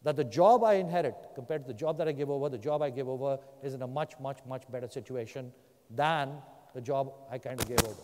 that 0.02 0.16
the 0.16 0.24
job 0.24 0.64
I 0.64 0.74
inherit 0.74 1.16
compared 1.34 1.64
to 1.64 1.68
the 1.68 1.78
job 1.78 1.98
that 1.98 2.08
I 2.08 2.12
give 2.12 2.30
over, 2.30 2.48
the 2.48 2.58
job 2.58 2.82
I 2.82 2.90
give 2.90 3.08
over 3.08 3.38
is 3.62 3.74
in 3.74 3.82
a 3.82 3.86
much, 3.86 4.14
much, 4.20 4.38
much 4.46 4.62
better 4.70 4.88
situation 4.88 5.52
than 5.90 6.32
the 6.74 6.80
job 6.80 7.12
I 7.30 7.38
kind 7.38 7.60
of 7.60 7.68
gave 7.68 7.82
over? 7.84 8.02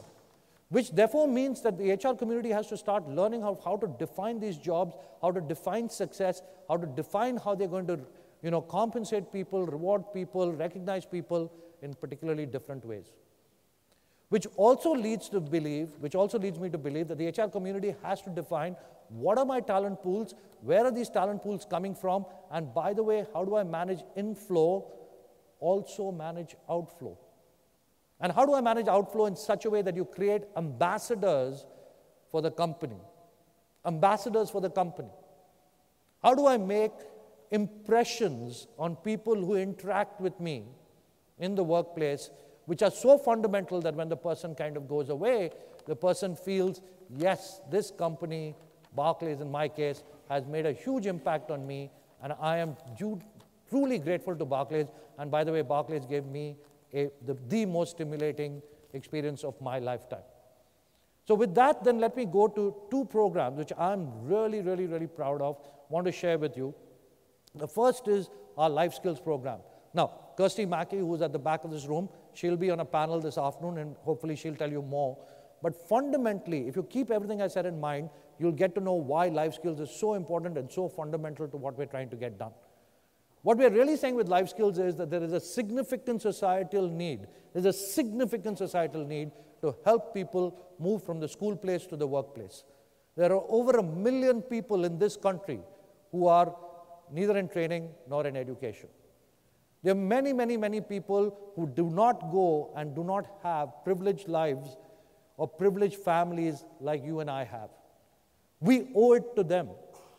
Which 0.70 0.90
therefore 0.90 1.28
means 1.28 1.60
that 1.62 1.78
the 1.78 1.92
HR 1.92 2.14
community 2.16 2.50
has 2.50 2.66
to 2.68 2.76
start 2.76 3.08
learning 3.08 3.42
how, 3.42 3.58
how 3.64 3.76
to 3.76 3.86
define 3.98 4.40
these 4.40 4.56
jobs, 4.56 4.96
how 5.22 5.30
to 5.30 5.40
define 5.40 5.88
success, 5.88 6.42
how 6.68 6.76
to 6.76 6.86
define 6.86 7.36
how 7.36 7.54
they're 7.54 7.68
going 7.68 7.86
to 7.86 8.00
you 8.42 8.50
know, 8.50 8.60
compensate 8.60 9.32
people, 9.32 9.66
reward 9.66 10.02
people, 10.12 10.52
recognize 10.52 11.06
people, 11.06 11.52
in 11.80 11.94
particularly 11.94 12.44
different 12.44 12.84
ways. 12.84 13.12
Which 14.28 14.46
also 14.56 14.92
leads 14.94 15.28
to 15.28 15.40
believe, 15.40 15.90
which 16.00 16.14
also 16.14 16.38
leads 16.38 16.58
me 16.58 16.68
to 16.70 16.78
believe 16.78 17.08
that 17.08 17.18
the 17.18 17.28
HR 17.28 17.48
community 17.48 17.94
has 18.02 18.20
to 18.22 18.30
define 18.30 18.76
what 19.08 19.38
are 19.38 19.44
my 19.44 19.60
talent 19.60 20.02
pools, 20.02 20.34
where 20.62 20.84
are 20.84 20.90
these 20.90 21.10
talent 21.10 21.42
pools 21.42 21.66
coming 21.68 21.94
from, 21.94 22.26
and 22.50 22.72
by 22.72 22.92
the 22.92 23.02
way, 23.02 23.26
how 23.32 23.44
do 23.44 23.56
I 23.56 23.64
manage 23.64 24.02
inflow, 24.16 24.86
also 25.60 26.10
manage 26.10 26.56
outflow. 26.68 27.18
And 28.20 28.32
how 28.32 28.46
do 28.46 28.54
I 28.54 28.60
manage 28.60 28.88
outflow 28.88 29.26
in 29.26 29.36
such 29.36 29.64
a 29.64 29.70
way 29.70 29.82
that 29.82 29.96
you 29.96 30.04
create 30.04 30.42
ambassadors 30.56 31.66
for 32.30 32.40
the 32.40 32.50
company? 32.50 32.96
Ambassadors 33.84 34.50
for 34.50 34.60
the 34.60 34.70
company. 34.70 35.10
How 36.22 36.34
do 36.34 36.46
I 36.46 36.56
make 36.56 36.92
impressions 37.50 38.66
on 38.78 38.96
people 38.96 39.34
who 39.34 39.56
interact 39.56 40.20
with 40.20 40.40
me 40.40 40.64
in 41.38 41.54
the 41.54 41.62
workplace, 41.62 42.30
which 42.66 42.82
are 42.82 42.90
so 42.90 43.18
fundamental 43.18 43.80
that 43.82 43.94
when 43.94 44.08
the 44.08 44.16
person 44.16 44.54
kind 44.54 44.76
of 44.76 44.88
goes 44.88 45.10
away, 45.10 45.50
the 45.86 45.94
person 45.94 46.34
feels, 46.34 46.80
yes, 47.10 47.60
this 47.70 47.90
company, 47.90 48.54
Barclays 48.94 49.40
in 49.40 49.50
my 49.50 49.68
case, 49.68 50.02
has 50.28 50.46
made 50.46 50.66
a 50.66 50.72
huge 50.72 51.06
impact 51.06 51.50
on 51.50 51.66
me, 51.66 51.90
and 52.22 52.32
I 52.40 52.58
am 52.58 52.76
truly 53.68 53.98
grateful 53.98 54.36
to 54.36 54.44
Barclays. 54.44 54.86
And 55.18 55.30
by 55.30 55.44
the 55.44 55.52
way, 55.52 55.62
Barclays 55.62 56.06
gave 56.06 56.24
me 56.24 56.56
a, 56.92 57.10
the, 57.26 57.36
the 57.48 57.66
most 57.66 57.92
stimulating 57.92 58.62
experience 58.92 59.44
of 59.44 59.60
my 59.60 59.78
lifetime. 59.78 60.22
So, 61.26 61.34
with 61.34 61.54
that, 61.54 61.82
then 61.82 61.98
let 61.98 62.16
me 62.16 62.26
go 62.26 62.48
to 62.48 62.74
two 62.90 63.04
programs 63.06 63.56
which 63.56 63.72
I'm 63.78 64.08
really, 64.22 64.60
really, 64.60 64.86
really 64.86 65.06
proud 65.06 65.40
of, 65.40 65.56
want 65.88 66.06
to 66.06 66.12
share 66.12 66.38
with 66.38 66.56
you. 66.56 66.74
The 67.54 67.68
first 67.68 68.08
is 68.08 68.28
our 68.58 68.68
life 68.68 68.94
skills 68.94 69.20
program. 69.20 69.60
Now, 69.94 70.12
Kirsty 70.36 70.66
Mackey, 70.66 70.98
who's 70.98 71.22
at 71.22 71.32
the 71.32 71.38
back 71.38 71.64
of 71.64 71.70
this 71.70 71.86
room, 71.86 72.08
she'll 72.34 72.56
be 72.56 72.70
on 72.70 72.80
a 72.80 72.84
panel 72.84 73.20
this 73.20 73.38
afternoon 73.38 73.78
and 73.78 73.96
hopefully 74.02 74.36
she'll 74.36 74.56
tell 74.56 74.70
you 74.70 74.82
more. 74.82 75.16
But 75.62 75.88
fundamentally, 75.88 76.68
if 76.68 76.76
you 76.76 76.82
keep 76.82 77.10
everything 77.10 77.40
I 77.40 77.46
said 77.48 77.64
in 77.64 77.80
mind, 77.80 78.10
you'll 78.38 78.52
get 78.52 78.74
to 78.74 78.80
know 78.80 78.94
why 78.94 79.28
life 79.28 79.54
skills 79.54 79.80
is 79.80 79.90
so 79.90 80.14
important 80.14 80.58
and 80.58 80.70
so 80.70 80.88
fundamental 80.88 81.48
to 81.48 81.56
what 81.56 81.76
we're 81.78 81.86
trying 81.86 82.10
to 82.10 82.16
get 82.16 82.38
done. 82.38 82.52
What 83.42 83.58
we're 83.58 83.70
really 83.70 83.96
saying 83.96 84.14
with 84.14 84.28
life 84.28 84.48
skills 84.48 84.78
is 84.78 84.96
that 84.96 85.10
there 85.10 85.22
is 85.22 85.32
a 85.32 85.40
significant 85.40 86.22
societal 86.22 86.88
need. 86.88 87.26
There's 87.52 87.66
a 87.66 87.72
significant 87.72 88.58
societal 88.58 89.04
need 89.04 89.30
to 89.60 89.76
help 89.84 90.14
people 90.14 90.58
move 90.78 91.04
from 91.04 91.20
the 91.20 91.28
school 91.28 91.54
place 91.54 91.86
to 91.86 91.96
the 91.96 92.06
workplace. 92.06 92.64
There 93.16 93.32
are 93.32 93.44
over 93.48 93.78
a 93.78 93.82
million 93.82 94.42
people 94.42 94.84
in 94.84 94.98
this 94.98 95.16
country 95.16 95.60
who 96.10 96.26
are 96.26 96.56
neither 97.12 97.36
in 97.36 97.48
training 97.48 97.90
nor 98.08 98.26
in 98.26 98.36
education. 98.36 98.88
There 99.82 99.92
are 99.92 99.96
many, 99.96 100.32
many, 100.32 100.56
many 100.56 100.80
people 100.80 101.52
who 101.54 101.66
do 101.66 101.90
not 101.90 102.32
go 102.32 102.72
and 102.76 102.94
do 102.96 103.04
not 103.04 103.26
have 103.42 103.84
privileged 103.84 104.28
lives 104.28 104.78
or 105.36 105.46
privileged 105.46 105.96
families 105.96 106.64
like 106.80 107.04
you 107.04 107.20
and 107.20 107.30
I 107.30 107.44
have. 107.44 107.68
We 108.60 108.88
owe 108.94 109.12
it 109.14 109.36
to 109.36 109.42
them. 109.42 109.68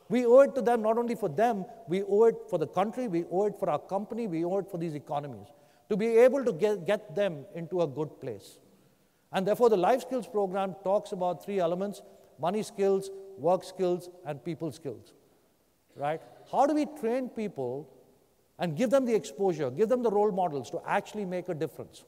We 0.10 0.25
owe 0.25 0.42
it 0.42 0.54
to 0.56 0.62
them 0.62 0.84
not 0.84 0.98
only 0.98 1.15
for 1.15 1.30
them, 1.30 1.65
we 1.88 2.04
owe 2.04 2.25
it 2.25 2.36
for 2.50 2.60
the 2.60 2.68
country, 2.68 3.08
we 3.08 3.25
owe 3.32 3.46
it 3.46 3.56
for 3.60 3.70
our 3.70 3.80
company, 3.80 4.27
we 4.27 4.46
owe 4.46 4.60
it 4.60 4.70
for 4.70 4.77
these 4.77 4.94
economies 4.94 5.48
to 5.89 5.98
be 5.98 6.18
able 6.18 6.44
to 6.44 6.54
get, 6.54 6.86
get 6.86 7.15
them 7.15 7.46
into 7.56 7.82
a 7.82 7.88
good 7.88 8.20
place. 8.20 8.60
And 9.32 9.48
therefore, 9.48 9.70
the 9.70 9.77
Life 9.77 10.01
Skills 10.01 10.27
program 10.27 10.75
talks 10.84 11.12
about 11.12 11.44
three 11.44 11.60
elements 11.60 12.01
money 12.39 12.63
skills, 12.63 13.10
work 13.38 13.63
skills, 13.63 14.10
and 14.25 14.44
people 14.44 14.72
skills. 14.72 15.13
Right? 15.96 16.22
How 16.51 16.65
do 16.65 16.74
we 16.74 16.86
train 17.00 17.30
people 17.30 17.89
and 18.60 18.75
give 18.75 18.89
them 18.89 19.06
the 19.06 19.15
exposure, 19.15 19.72
give 19.72 19.89
them 19.89 20.04
the 20.04 20.12
role 20.12 20.32
models 20.32 20.70
to 20.72 20.82
actually 20.86 21.25
make 21.25 21.50
a 21.50 21.54
difference? 21.54 22.04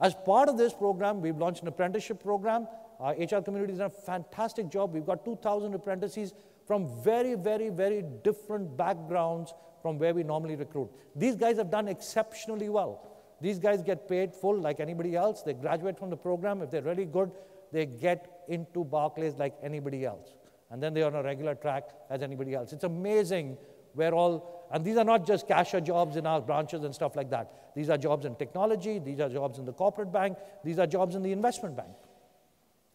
As 0.00 0.14
part 0.14 0.48
of 0.48 0.56
this 0.56 0.72
program, 0.72 1.20
we've 1.20 1.36
launched 1.36 1.62
an 1.62 1.68
apprenticeship 1.68 2.22
program. 2.22 2.68
Our 3.00 3.14
HR 3.14 3.42
community 3.42 3.72
has 3.72 3.78
done 3.78 3.90
a 3.90 4.02
fantastic 4.06 4.68
job. 4.68 4.94
We've 4.94 5.06
got 5.06 5.24
2,000 5.24 5.74
apprentices 5.74 6.32
from 6.66 7.02
very, 7.02 7.34
very, 7.34 7.68
very 7.68 8.04
different 8.22 8.76
backgrounds 8.76 9.52
from 9.82 9.98
where 9.98 10.14
we 10.14 10.22
normally 10.22 10.56
recruit. 10.56 10.90
These 11.14 11.36
guys 11.36 11.58
have 11.58 11.70
done 11.70 11.88
exceptionally 11.88 12.68
well. 12.68 13.10
These 13.40 13.58
guys 13.58 13.82
get 13.82 14.08
paid 14.08 14.32
full 14.32 14.58
like 14.58 14.80
anybody 14.80 15.14
else. 15.14 15.42
They 15.42 15.52
graduate 15.52 15.98
from 15.98 16.10
the 16.10 16.16
program. 16.16 16.62
If 16.62 16.70
they're 16.70 16.82
really 16.82 17.04
good, 17.04 17.30
they 17.72 17.84
get 17.84 18.44
into 18.48 18.84
Barclays 18.84 19.34
like 19.34 19.54
anybody 19.62 20.04
else. 20.04 20.34
And 20.70 20.82
then 20.82 20.94
they're 20.94 21.06
on 21.06 21.14
a 21.14 21.22
regular 21.22 21.54
track 21.54 21.90
as 22.08 22.22
anybody 22.22 22.54
else. 22.54 22.72
It's 22.72 22.84
amazing 22.84 23.58
where 23.92 24.14
all, 24.14 24.66
and 24.72 24.84
these 24.84 24.96
are 24.96 25.04
not 25.04 25.26
just 25.26 25.46
cashier 25.46 25.80
jobs 25.80 26.16
in 26.16 26.26
our 26.26 26.40
branches 26.40 26.82
and 26.84 26.94
stuff 26.94 27.16
like 27.16 27.30
that. 27.30 27.72
These 27.74 27.90
are 27.90 27.98
jobs 27.98 28.24
in 28.24 28.36
technology, 28.36 28.98
these 28.98 29.20
are 29.20 29.28
jobs 29.28 29.58
in 29.58 29.64
the 29.64 29.72
corporate 29.72 30.12
bank, 30.12 30.38
these 30.64 30.78
are 30.78 30.86
jobs 30.86 31.14
in 31.14 31.22
the 31.22 31.32
investment 31.32 31.76
bank. 31.76 31.90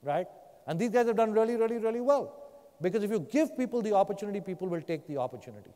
Right? 0.03 0.27
And 0.67 0.79
these 0.79 0.91
guys 0.91 1.07
have 1.07 1.17
done 1.17 1.31
really, 1.31 1.55
really, 1.55 1.77
really 1.77 2.01
well. 2.01 2.35
Because 2.81 3.03
if 3.03 3.11
you 3.11 3.19
give 3.19 3.57
people 3.57 3.81
the 3.81 3.93
opportunity, 3.93 4.39
people 4.39 4.67
will 4.67 4.81
take 4.81 5.07
the 5.07 5.17
opportunity. 5.17 5.71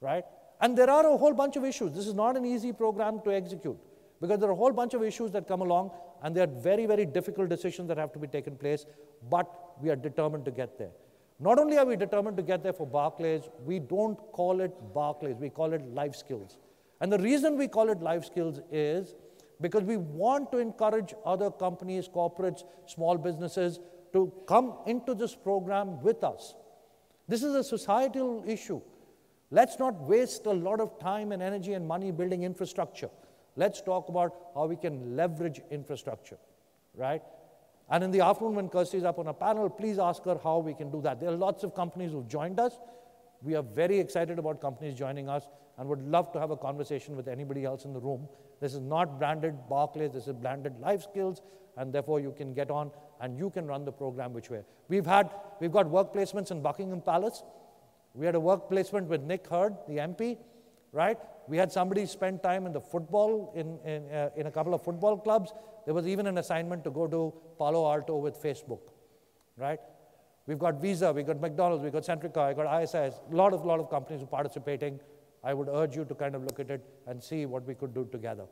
Right? 0.00 0.24
And 0.60 0.76
there 0.76 0.90
are 0.90 1.06
a 1.06 1.16
whole 1.16 1.34
bunch 1.34 1.56
of 1.56 1.64
issues. 1.64 1.92
This 1.92 2.06
is 2.06 2.14
not 2.14 2.36
an 2.36 2.44
easy 2.44 2.72
program 2.72 3.20
to 3.24 3.34
execute 3.34 3.78
because 4.20 4.38
there 4.38 4.48
are 4.48 4.52
a 4.52 4.56
whole 4.56 4.72
bunch 4.72 4.94
of 4.94 5.02
issues 5.02 5.30
that 5.32 5.46
come 5.46 5.60
along 5.60 5.90
and 6.22 6.34
there 6.34 6.44
are 6.44 6.60
very, 6.62 6.86
very 6.86 7.04
difficult 7.04 7.48
decisions 7.48 7.88
that 7.88 7.98
have 7.98 8.12
to 8.12 8.18
be 8.18 8.26
taken 8.26 8.56
place, 8.56 8.86
but 9.30 9.50
we 9.82 9.90
are 9.90 9.96
determined 9.96 10.44
to 10.46 10.50
get 10.50 10.78
there. 10.78 10.92
Not 11.40 11.58
only 11.58 11.76
are 11.76 11.84
we 11.84 11.96
determined 11.96 12.36
to 12.36 12.42
get 12.42 12.62
there 12.62 12.72
for 12.72 12.86
Barclays, 12.86 13.42
we 13.64 13.78
don't 13.80 14.16
call 14.32 14.60
it 14.60 14.72
Barclays, 14.94 15.36
we 15.36 15.50
call 15.50 15.72
it 15.72 15.84
life 15.92 16.14
skills. 16.14 16.58
And 17.00 17.12
the 17.12 17.18
reason 17.18 17.58
we 17.58 17.68
call 17.68 17.90
it 17.90 18.00
life 18.00 18.24
skills 18.24 18.60
is 18.70 19.14
because 19.64 19.82
we 19.82 19.96
want 19.96 20.52
to 20.52 20.58
encourage 20.58 21.14
other 21.24 21.50
companies, 21.50 22.06
corporates, 22.06 22.64
small 22.86 23.16
businesses 23.16 23.80
to 24.12 24.30
come 24.46 24.74
into 24.86 25.14
this 25.14 25.34
program 25.34 26.02
with 26.02 26.22
us. 26.22 26.54
This 27.28 27.42
is 27.42 27.54
a 27.54 27.64
societal 27.64 28.44
issue. 28.46 28.82
Let's 29.50 29.78
not 29.78 29.98
waste 30.02 30.44
a 30.44 30.52
lot 30.52 30.80
of 30.80 30.98
time 31.00 31.32
and 31.32 31.42
energy 31.42 31.72
and 31.72 31.88
money 31.88 32.10
building 32.10 32.42
infrastructure. 32.42 33.08
Let's 33.56 33.80
talk 33.80 34.10
about 34.10 34.36
how 34.54 34.66
we 34.66 34.76
can 34.76 35.16
leverage 35.16 35.62
infrastructure, 35.70 36.36
right? 36.94 37.22
And 37.88 38.04
in 38.04 38.10
the 38.10 38.20
afternoon, 38.20 38.56
when 38.56 38.68
Kirsty 38.68 38.98
is 38.98 39.04
up 39.04 39.18
on 39.18 39.28
a 39.28 39.32
panel, 39.32 39.70
please 39.70 39.98
ask 39.98 40.24
her 40.24 40.38
how 40.44 40.58
we 40.58 40.74
can 40.74 40.90
do 40.90 41.00
that. 41.00 41.20
There 41.20 41.30
are 41.30 41.36
lots 41.48 41.64
of 41.64 41.74
companies 41.74 42.12
who've 42.12 42.28
joined 42.28 42.60
us. 42.60 42.78
We 43.44 43.54
are 43.56 43.62
very 43.62 43.98
excited 43.98 44.38
about 44.38 44.62
companies 44.62 44.94
joining 44.94 45.28
us 45.28 45.48
and 45.76 45.86
would 45.88 46.02
love 46.02 46.32
to 46.32 46.40
have 46.40 46.50
a 46.50 46.56
conversation 46.56 47.14
with 47.14 47.28
anybody 47.28 47.64
else 47.64 47.84
in 47.84 47.92
the 47.92 48.00
room. 48.00 48.26
This 48.60 48.72
is 48.72 48.80
not 48.80 49.18
branded 49.18 49.54
Barclays, 49.68 50.12
this 50.12 50.26
is 50.26 50.32
branded 50.32 50.80
life 50.80 51.02
skills, 51.02 51.42
and 51.76 51.92
therefore 51.92 52.20
you 52.20 52.32
can 52.32 52.54
get 52.54 52.70
on 52.70 52.90
and 53.20 53.36
you 53.36 53.50
can 53.50 53.66
run 53.66 53.84
the 53.84 53.92
program 53.92 54.32
which 54.32 54.48
way. 54.48 54.62
We've 54.88 55.04
had, 55.04 55.30
we've 55.60 55.72
got 55.72 55.90
work 55.90 56.14
placements 56.14 56.50
in 56.52 56.62
Buckingham 56.62 57.02
Palace. 57.02 57.42
We 58.14 58.24
had 58.24 58.34
a 58.34 58.40
work 58.40 58.70
placement 58.70 59.08
with 59.08 59.22
Nick 59.22 59.46
Hurd, 59.46 59.76
the 59.88 59.96
MP, 59.98 60.38
right? 60.92 61.18
We 61.46 61.58
had 61.58 61.70
somebody 61.70 62.06
spend 62.06 62.42
time 62.42 62.64
in 62.64 62.72
the 62.72 62.80
football, 62.80 63.52
in, 63.54 63.78
in, 63.86 64.10
uh, 64.10 64.30
in 64.36 64.46
a 64.46 64.50
couple 64.50 64.72
of 64.72 64.82
football 64.82 65.18
clubs. 65.18 65.52
There 65.84 65.92
was 65.92 66.06
even 66.06 66.26
an 66.26 66.38
assignment 66.38 66.82
to 66.84 66.90
go 66.90 67.06
to 67.08 67.34
Palo 67.58 67.92
Alto 67.92 68.16
with 68.16 68.42
Facebook, 68.42 68.80
right? 69.58 69.80
We've 70.46 70.58
got 70.58 70.80
Visa, 70.80 71.12
we've 71.12 71.26
got 71.26 71.40
McDonald's, 71.40 71.82
we've 71.82 71.92
got 71.92 72.02
Centrica, 72.02 72.48
we've 72.48 72.56
got 72.56 72.66
ISIS, 72.66 73.14
a 73.30 73.34
lot 73.34 73.54
of, 73.54 73.64
lot 73.64 73.80
of 73.80 73.88
companies 73.88 74.22
are 74.22 74.26
participating. 74.26 75.00
I 75.42 75.54
would 75.54 75.68
urge 75.68 75.96
you 75.96 76.04
to 76.04 76.14
kind 76.14 76.34
of 76.34 76.42
look 76.42 76.60
at 76.60 76.70
it 76.70 76.84
and 77.06 77.22
see 77.22 77.46
what 77.46 77.66
we 77.66 77.74
could 77.74 77.94
do 77.94 78.06
together. 78.10 78.44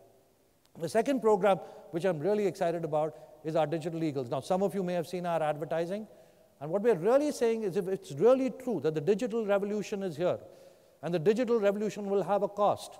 The 0.80 0.88
second 0.88 1.20
program, 1.20 1.58
which 1.90 2.04
I'm 2.04 2.18
really 2.18 2.46
excited 2.46 2.84
about, 2.84 3.14
is 3.44 3.56
our 3.56 3.66
Digital 3.66 4.02
Eagles. 4.02 4.30
Now, 4.30 4.40
some 4.40 4.62
of 4.62 4.74
you 4.74 4.82
may 4.82 4.94
have 4.94 5.06
seen 5.06 5.26
our 5.26 5.42
advertising. 5.42 6.06
And 6.60 6.70
what 6.70 6.82
we're 6.82 6.94
really 6.94 7.32
saying 7.32 7.64
is 7.64 7.76
if 7.76 7.88
it's 7.88 8.12
really 8.12 8.50
true 8.50 8.80
that 8.80 8.94
the 8.94 9.00
digital 9.00 9.44
revolution 9.44 10.02
is 10.02 10.16
here, 10.16 10.38
and 11.02 11.12
the 11.12 11.18
digital 11.18 11.58
revolution 11.58 12.08
will 12.08 12.22
have 12.22 12.42
a 12.42 12.48
cost. 12.48 12.98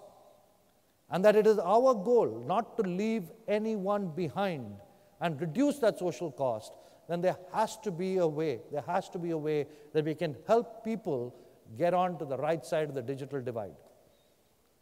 And 1.10 1.24
that 1.24 1.36
it 1.36 1.46
is 1.46 1.58
our 1.58 1.94
goal 1.94 2.44
not 2.46 2.76
to 2.78 2.82
leave 2.82 3.30
anyone 3.46 4.08
behind 4.08 4.74
and 5.20 5.40
reduce 5.40 5.78
that 5.78 5.98
social 5.98 6.32
cost, 6.32 6.72
then 7.12 7.20
there 7.20 7.36
has 7.52 7.76
to 7.78 7.90
be 7.90 8.16
a 8.16 8.26
way, 8.26 8.60
there 8.72 8.84
has 8.86 9.10
to 9.10 9.18
be 9.18 9.32
a 9.32 9.38
way 9.38 9.66
that 9.92 10.04
we 10.04 10.14
can 10.14 10.34
help 10.46 10.82
people 10.82 11.34
get 11.76 11.92
on 11.92 12.18
to 12.18 12.24
the 12.24 12.38
right 12.38 12.64
side 12.64 12.88
of 12.88 12.94
the 12.94 13.02
digital 13.02 13.40
divide. 13.40 13.74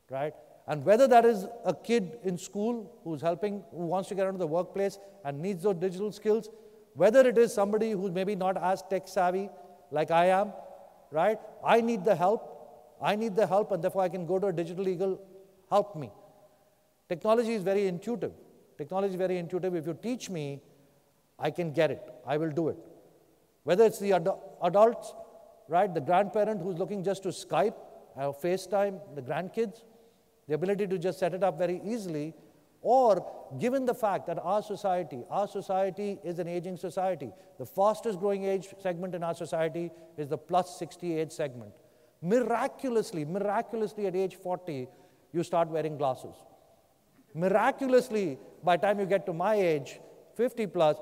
Right? 0.09 0.33
And 0.69 0.85
whether 0.85 1.09
that 1.09 1.25
is 1.25 1.47
a 1.65 1.75
kid 1.75 2.19
in 2.23 2.39
school 2.39 3.01
who's 3.03 3.21
helping, 3.21 3.65
who 3.73 3.87
wants 3.87 4.09
to 4.11 4.15
get 4.15 4.29
onto 4.29 4.39
the 4.39 4.47
workplace 4.47 4.99
and 5.25 5.41
needs 5.41 5.65
those 5.65 5.75
digital 5.77 6.13
skills, 6.13 6.49
whether 6.95 7.27
it 7.29 7.37
is 7.37 7.53
somebody 7.53 7.91
who's 7.91 8.13
maybe 8.13 8.37
not 8.37 8.57
as 8.63 8.83
tech 8.89 9.09
savvy 9.09 9.49
like 9.91 10.13
I 10.13 10.27
am, 10.27 10.53
right? 11.11 11.39
I 11.65 11.81
need 11.81 12.05
the 12.05 12.15
help. 12.15 12.47
I 13.03 13.17
need 13.17 13.35
the 13.35 13.47
help, 13.47 13.73
and 13.73 13.83
therefore 13.83 14.03
I 14.03 14.09
can 14.09 14.27
go 14.27 14.39
to 14.39 14.49
a 14.49 14.53
digital 14.53 14.87
eagle, 14.87 15.21
help 15.71 15.97
me. 15.97 16.13
Technology 17.09 17.55
is 17.55 17.63
very 17.63 17.87
intuitive. 17.87 18.33
Technology 18.77 19.15
is 19.15 19.19
very 19.19 19.39
intuitive. 19.39 19.75
If 19.75 19.87
you 19.87 19.95
teach 19.95 20.29
me, 20.29 20.61
I 21.41 21.51
can 21.51 21.73
get 21.73 21.91
it. 21.91 22.03
I 22.27 22.37
will 22.37 22.51
do 22.51 22.69
it. 22.69 22.77
Whether 23.65 23.85
it's 23.85 23.99
the 23.99 24.13
ad- 24.13 24.29
adults, 24.63 25.15
right, 25.69 25.93
the 25.93 26.01
grandparent 26.01 26.63
who's 26.63 26.79
looking 26.79 27.03
just 27.03 27.23
to 27.25 27.31
Skype 27.31 27.75
or 28.17 28.35
FaceTime 28.35 29.01
the 29.15 29.23
grandkids, 29.23 29.83
the 30.49 30.55
ability 30.55 30.87
to 30.87 30.99
just 30.99 31.19
set 31.19 31.35
it 31.35 31.43
up 31.43 31.59
very 31.59 31.81
easily, 31.85 32.35
or 32.83 33.27
given 33.59 33.85
the 33.85 33.95
fact 33.95 34.27
that 34.27 34.39
our 34.43 34.63
society, 34.63 35.23
our 35.31 35.47
society 35.47 36.19
is 36.25 36.39
an 36.39 36.49
aging 36.49 36.77
society, 36.77 37.31
the 37.59 37.67
fastest 37.67 38.19
growing 38.19 38.45
age 38.45 38.69
segment 38.81 39.15
in 39.15 39.23
our 39.23 39.35
society 39.35 39.91
is 40.17 40.29
the 40.29 40.39
plus 40.39 40.79
60 40.79 41.19
age 41.19 41.31
segment. 41.31 41.73
Miraculously, 42.23 43.25
miraculously 43.25 44.07
at 44.07 44.17
age 44.17 44.35
40, 44.37 44.89
you 45.33 45.43
start 45.43 45.69
wearing 45.69 45.97
glasses. 45.97 46.35
Miraculously, 47.35 48.39
by 48.65 48.77
the 48.77 48.87
time 48.87 48.99
you 48.99 49.07
get 49.07 49.25
to 49.27 49.33
my 49.33 49.55
age, 49.55 50.01
50 50.35 50.67
plus, 50.67 50.97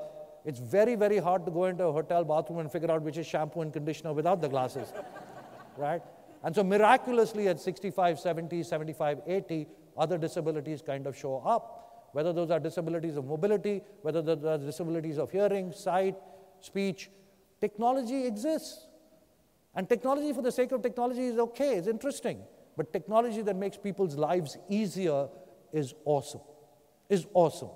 it's 0.48 0.60
very, 0.60 0.94
very 0.94 1.18
hard 1.18 1.44
to 1.44 1.50
go 1.50 1.66
into 1.66 1.84
a 1.84 1.92
hotel 1.92 2.24
bathroom 2.24 2.60
and 2.60 2.72
figure 2.72 2.90
out 2.90 3.02
which 3.02 3.18
is 3.18 3.26
shampoo 3.26 3.60
and 3.60 3.70
conditioner 3.70 4.14
without 4.14 4.40
the 4.40 4.48
glasses. 4.48 4.94
right? 5.76 6.00
And 6.42 6.54
so, 6.54 6.64
miraculously, 6.64 7.48
at 7.48 7.60
65, 7.60 8.18
70, 8.18 8.62
75, 8.62 9.20
80, 9.26 9.66
other 9.98 10.16
disabilities 10.16 10.80
kind 10.80 11.06
of 11.06 11.14
show 11.14 11.42
up. 11.44 12.08
Whether 12.12 12.32
those 12.32 12.50
are 12.50 12.58
disabilities 12.58 13.18
of 13.18 13.26
mobility, 13.26 13.82
whether 14.00 14.22
those 14.22 14.42
are 14.42 14.56
disabilities 14.56 15.18
of 15.18 15.30
hearing, 15.30 15.70
sight, 15.70 16.16
speech, 16.60 17.10
technology 17.60 18.24
exists. 18.24 18.86
And 19.74 19.86
technology 19.86 20.32
for 20.32 20.40
the 20.40 20.50
sake 20.50 20.72
of 20.72 20.80
technology 20.80 21.26
is 21.26 21.38
okay, 21.38 21.74
it's 21.74 21.88
interesting. 21.88 22.40
But 22.74 22.90
technology 22.94 23.42
that 23.42 23.56
makes 23.56 23.76
people's 23.76 24.16
lives 24.16 24.56
easier 24.70 25.28
is 25.74 25.92
awesome, 26.06 26.40
is 27.10 27.26
awesome. 27.34 27.70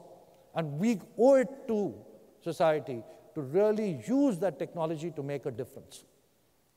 And 0.54 0.78
we 0.78 1.00
owe 1.18 1.34
it 1.34 1.68
to 1.68 1.94
society 2.42 3.02
to 3.34 3.40
really 3.40 4.02
use 4.06 4.38
that 4.38 4.58
technology 4.58 5.10
to 5.10 5.22
make 5.22 5.46
a 5.46 5.50
difference, 5.50 6.04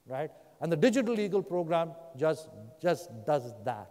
right? 0.08 0.32
And 0.62 0.72
the 0.72 0.78
Digital 0.78 1.20
Eagle 1.20 1.44
program 1.44 1.92
just, 2.18 2.50
just 2.82 3.10
does 3.26 3.54
that, 3.66 3.90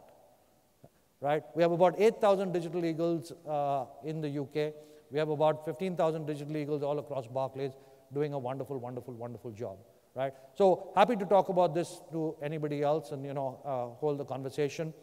right? 1.20 1.42
We 1.54 1.62
have 1.62 1.72
about 1.72 1.94
8,000 1.98 2.52
digital 2.52 2.84
eagles 2.84 3.32
uh, 3.48 3.84
in 4.04 4.20
the 4.20 4.38
UK. 4.38 4.74
We 5.10 5.18
have 5.18 5.28
about 5.28 5.64
15,000 5.64 6.26
digital 6.26 6.56
eagles 6.56 6.82
all 6.82 6.98
across 6.98 7.26
Barclays 7.26 7.72
doing 8.12 8.32
a 8.32 8.38
wonderful, 8.38 8.78
wonderful, 8.78 9.14
wonderful 9.14 9.50
job 9.50 9.76
right? 10.14 10.32
So 10.54 10.92
happy 10.94 11.16
to 11.16 11.24
talk 11.24 11.48
about 11.48 11.74
this 11.74 12.00
to 12.12 12.36
anybody 12.42 12.82
else 12.82 13.10
and, 13.10 13.24
you 13.24 13.34
know, 13.34 13.60
uh, 13.64 13.98
hold 13.98 14.18
the 14.18 14.24
conversation. 14.24 14.94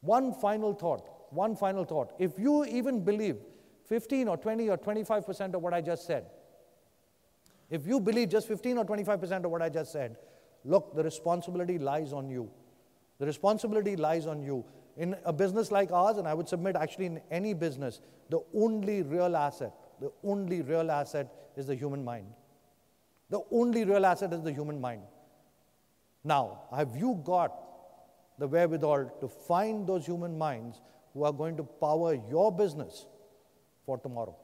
One 0.00 0.32
final 0.32 0.72
thought, 0.72 1.08
one 1.30 1.54
final 1.56 1.84
thought. 1.84 2.12
If 2.18 2.38
you 2.38 2.64
even 2.64 3.04
believe 3.04 3.36
15 3.90 4.28
or 4.28 4.36
20 4.36 4.70
or 4.70 4.78
25% 4.78 5.54
of 5.54 5.62
what 5.62 5.74
I 5.74 5.80
just 5.80 6.06
said, 6.06 6.26
If 7.68 7.86
you 7.86 8.00
believe 8.00 8.28
just 8.28 8.46
15 8.48 8.78
or 8.78 8.84
25% 8.84 9.44
of 9.44 9.50
what 9.50 9.62
I 9.62 9.68
just 9.68 9.92
said, 9.92 10.16
look, 10.64 10.94
the 10.94 11.02
responsibility 11.02 11.78
lies 11.78 12.12
on 12.12 12.30
you. 12.30 12.50
The 13.18 13.26
responsibility 13.26 13.96
lies 13.96 14.26
on 14.26 14.42
you. 14.42 14.64
In 14.96 15.16
a 15.24 15.32
business 15.32 15.72
like 15.72 15.90
ours, 15.90 16.18
and 16.18 16.28
I 16.28 16.34
would 16.34 16.48
submit 16.48 16.76
actually 16.76 17.06
in 17.06 17.20
any 17.30 17.52
business, 17.52 18.00
the 18.28 18.40
only 18.54 19.02
real 19.02 19.36
asset, 19.36 19.72
the 20.00 20.12
only 20.22 20.62
real 20.62 20.90
asset 20.90 21.32
is 21.56 21.66
the 21.66 21.74
human 21.74 22.04
mind. 22.04 22.26
The 23.28 23.40
only 23.50 23.84
real 23.84 24.06
asset 24.06 24.32
is 24.32 24.42
the 24.42 24.52
human 24.52 24.80
mind. 24.80 25.02
Now, 26.22 26.62
have 26.74 26.96
you 26.96 27.20
got 27.24 27.52
the 28.38 28.46
wherewithal 28.46 29.10
to 29.20 29.28
find 29.28 29.86
those 29.86 30.06
human 30.06 30.38
minds 30.38 30.80
who 31.12 31.24
are 31.24 31.32
going 31.32 31.56
to 31.56 31.64
power 31.64 32.14
your 32.28 32.52
business 32.52 33.06
for 33.84 33.98
tomorrow? 33.98 34.36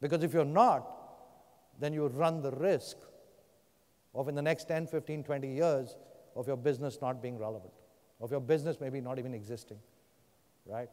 Because 0.00 0.22
if 0.24 0.34
you're 0.34 0.44
not, 0.44 0.86
then 1.78 1.92
you 1.92 2.06
run 2.08 2.42
the 2.42 2.50
risk 2.50 2.96
of 4.14 4.28
in 4.28 4.34
the 4.34 4.42
next 4.42 4.64
10, 4.68 4.88
15, 4.88 5.24
20 5.24 5.48
years 5.48 5.96
of 6.36 6.46
your 6.46 6.56
business 6.56 6.98
not 7.00 7.22
being 7.22 7.38
relevant, 7.38 7.72
of 8.20 8.30
your 8.30 8.40
business 8.40 8.78
maybe 8.80 9.00
not 9.00 9.18
even 9.18 9.32
existing, 9.32 9.78
right? 10.66 10.88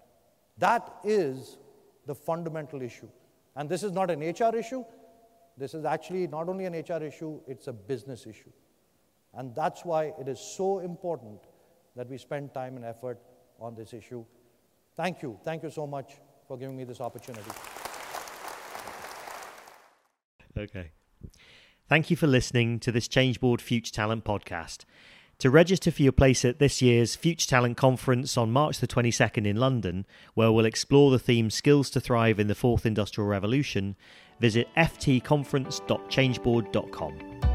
That 0.58 0.94
is 1.04 1.58
the 2.06 2.16
fundamental 2.16 2.82
issue. 2.82 3.10
And 3.56 3.68
this 3.68 3.84
is 3.84 3.92
not 3.92 4.10
an 4.12 4.20
HR 4.22 4.56
issue. 4.56 4.86
This 5.58 5.74
is 5.74 5.86
actually 5.86 6.28
not 6.28 6.48
only 6.48 6.66
an 6.66 6.74
HR 6.74 7.04
issue, 7.04 7.42
it's 7.48 7.68
a 7.68 7.74
business 7.74 8.26
issue. 8.26 8.52
And 9.34 9.54
that's 9.54 9.84
why 9.84 10.14
it 10.20 10.28
is 10.28 10.40
so 10.40 10.80
important 10.80 11.40
that 11.96 12.08
we 12.08 12.18
spend 12.18 12.54
time 12.54 12.78
and 12.78 12.86
effort 12.86 13.20
on 13.60 13.76
this 13.76 13.94
issue. 13.94 14.24
Thank 14.96 15.22
you. 15.22 15.40
Thank 15.44 15.64
you 15.64 15.70
so 15.70 15.86
much 15.86 16.14
for 16.50 16.58
giving 16.58 16.76
me 16.76 16.84
this 16.84 17.00
opportunity. 17.00 17.50
Okay. 20.58 20.90
Thank 21.88 22.10
you 22.10 22.18
for 22.18 22.26
listening 22.26 22.80
to 22.80 22.92
this 22.92 23.08
Changeboard 23.08 23.62
Future 23.62 23.94
Talent 23.94 24.24
podcast. 24.26 24.86
To 25.38 25.52
register 25.52 25.92
for 25.92 26.02
your 26.02 26.12
place 26.12 26.44
at 26.44 26.58
this 26.60 26.82
year's 26.82 27.16
Future 27.16 27.48
Talent 27.48 27.78
Conference 27.78 28.36
on 28.36 28.52
March 28.52 28.80
the 28.80 28.88
22nd 28.88 29.46
in 29.46 29.58
London, 29.58 30.08
where 30.34 30.52
we'll 30.52 30.66
explore 30.66 31.12
the 31.12 31.20
theme 31.20 31.52
Skills 31.52 31.92
to 31.92 32.02
Thrive 32.02 32.40
in 32.40 32.48
the 32.48 32.56
Fourth 32.56 32.84
Industrial 32.86 33.28
Revolution, 33.28 33.96
visit 34.40 34.68
ftconference.changeboard.com. 34.76 37.49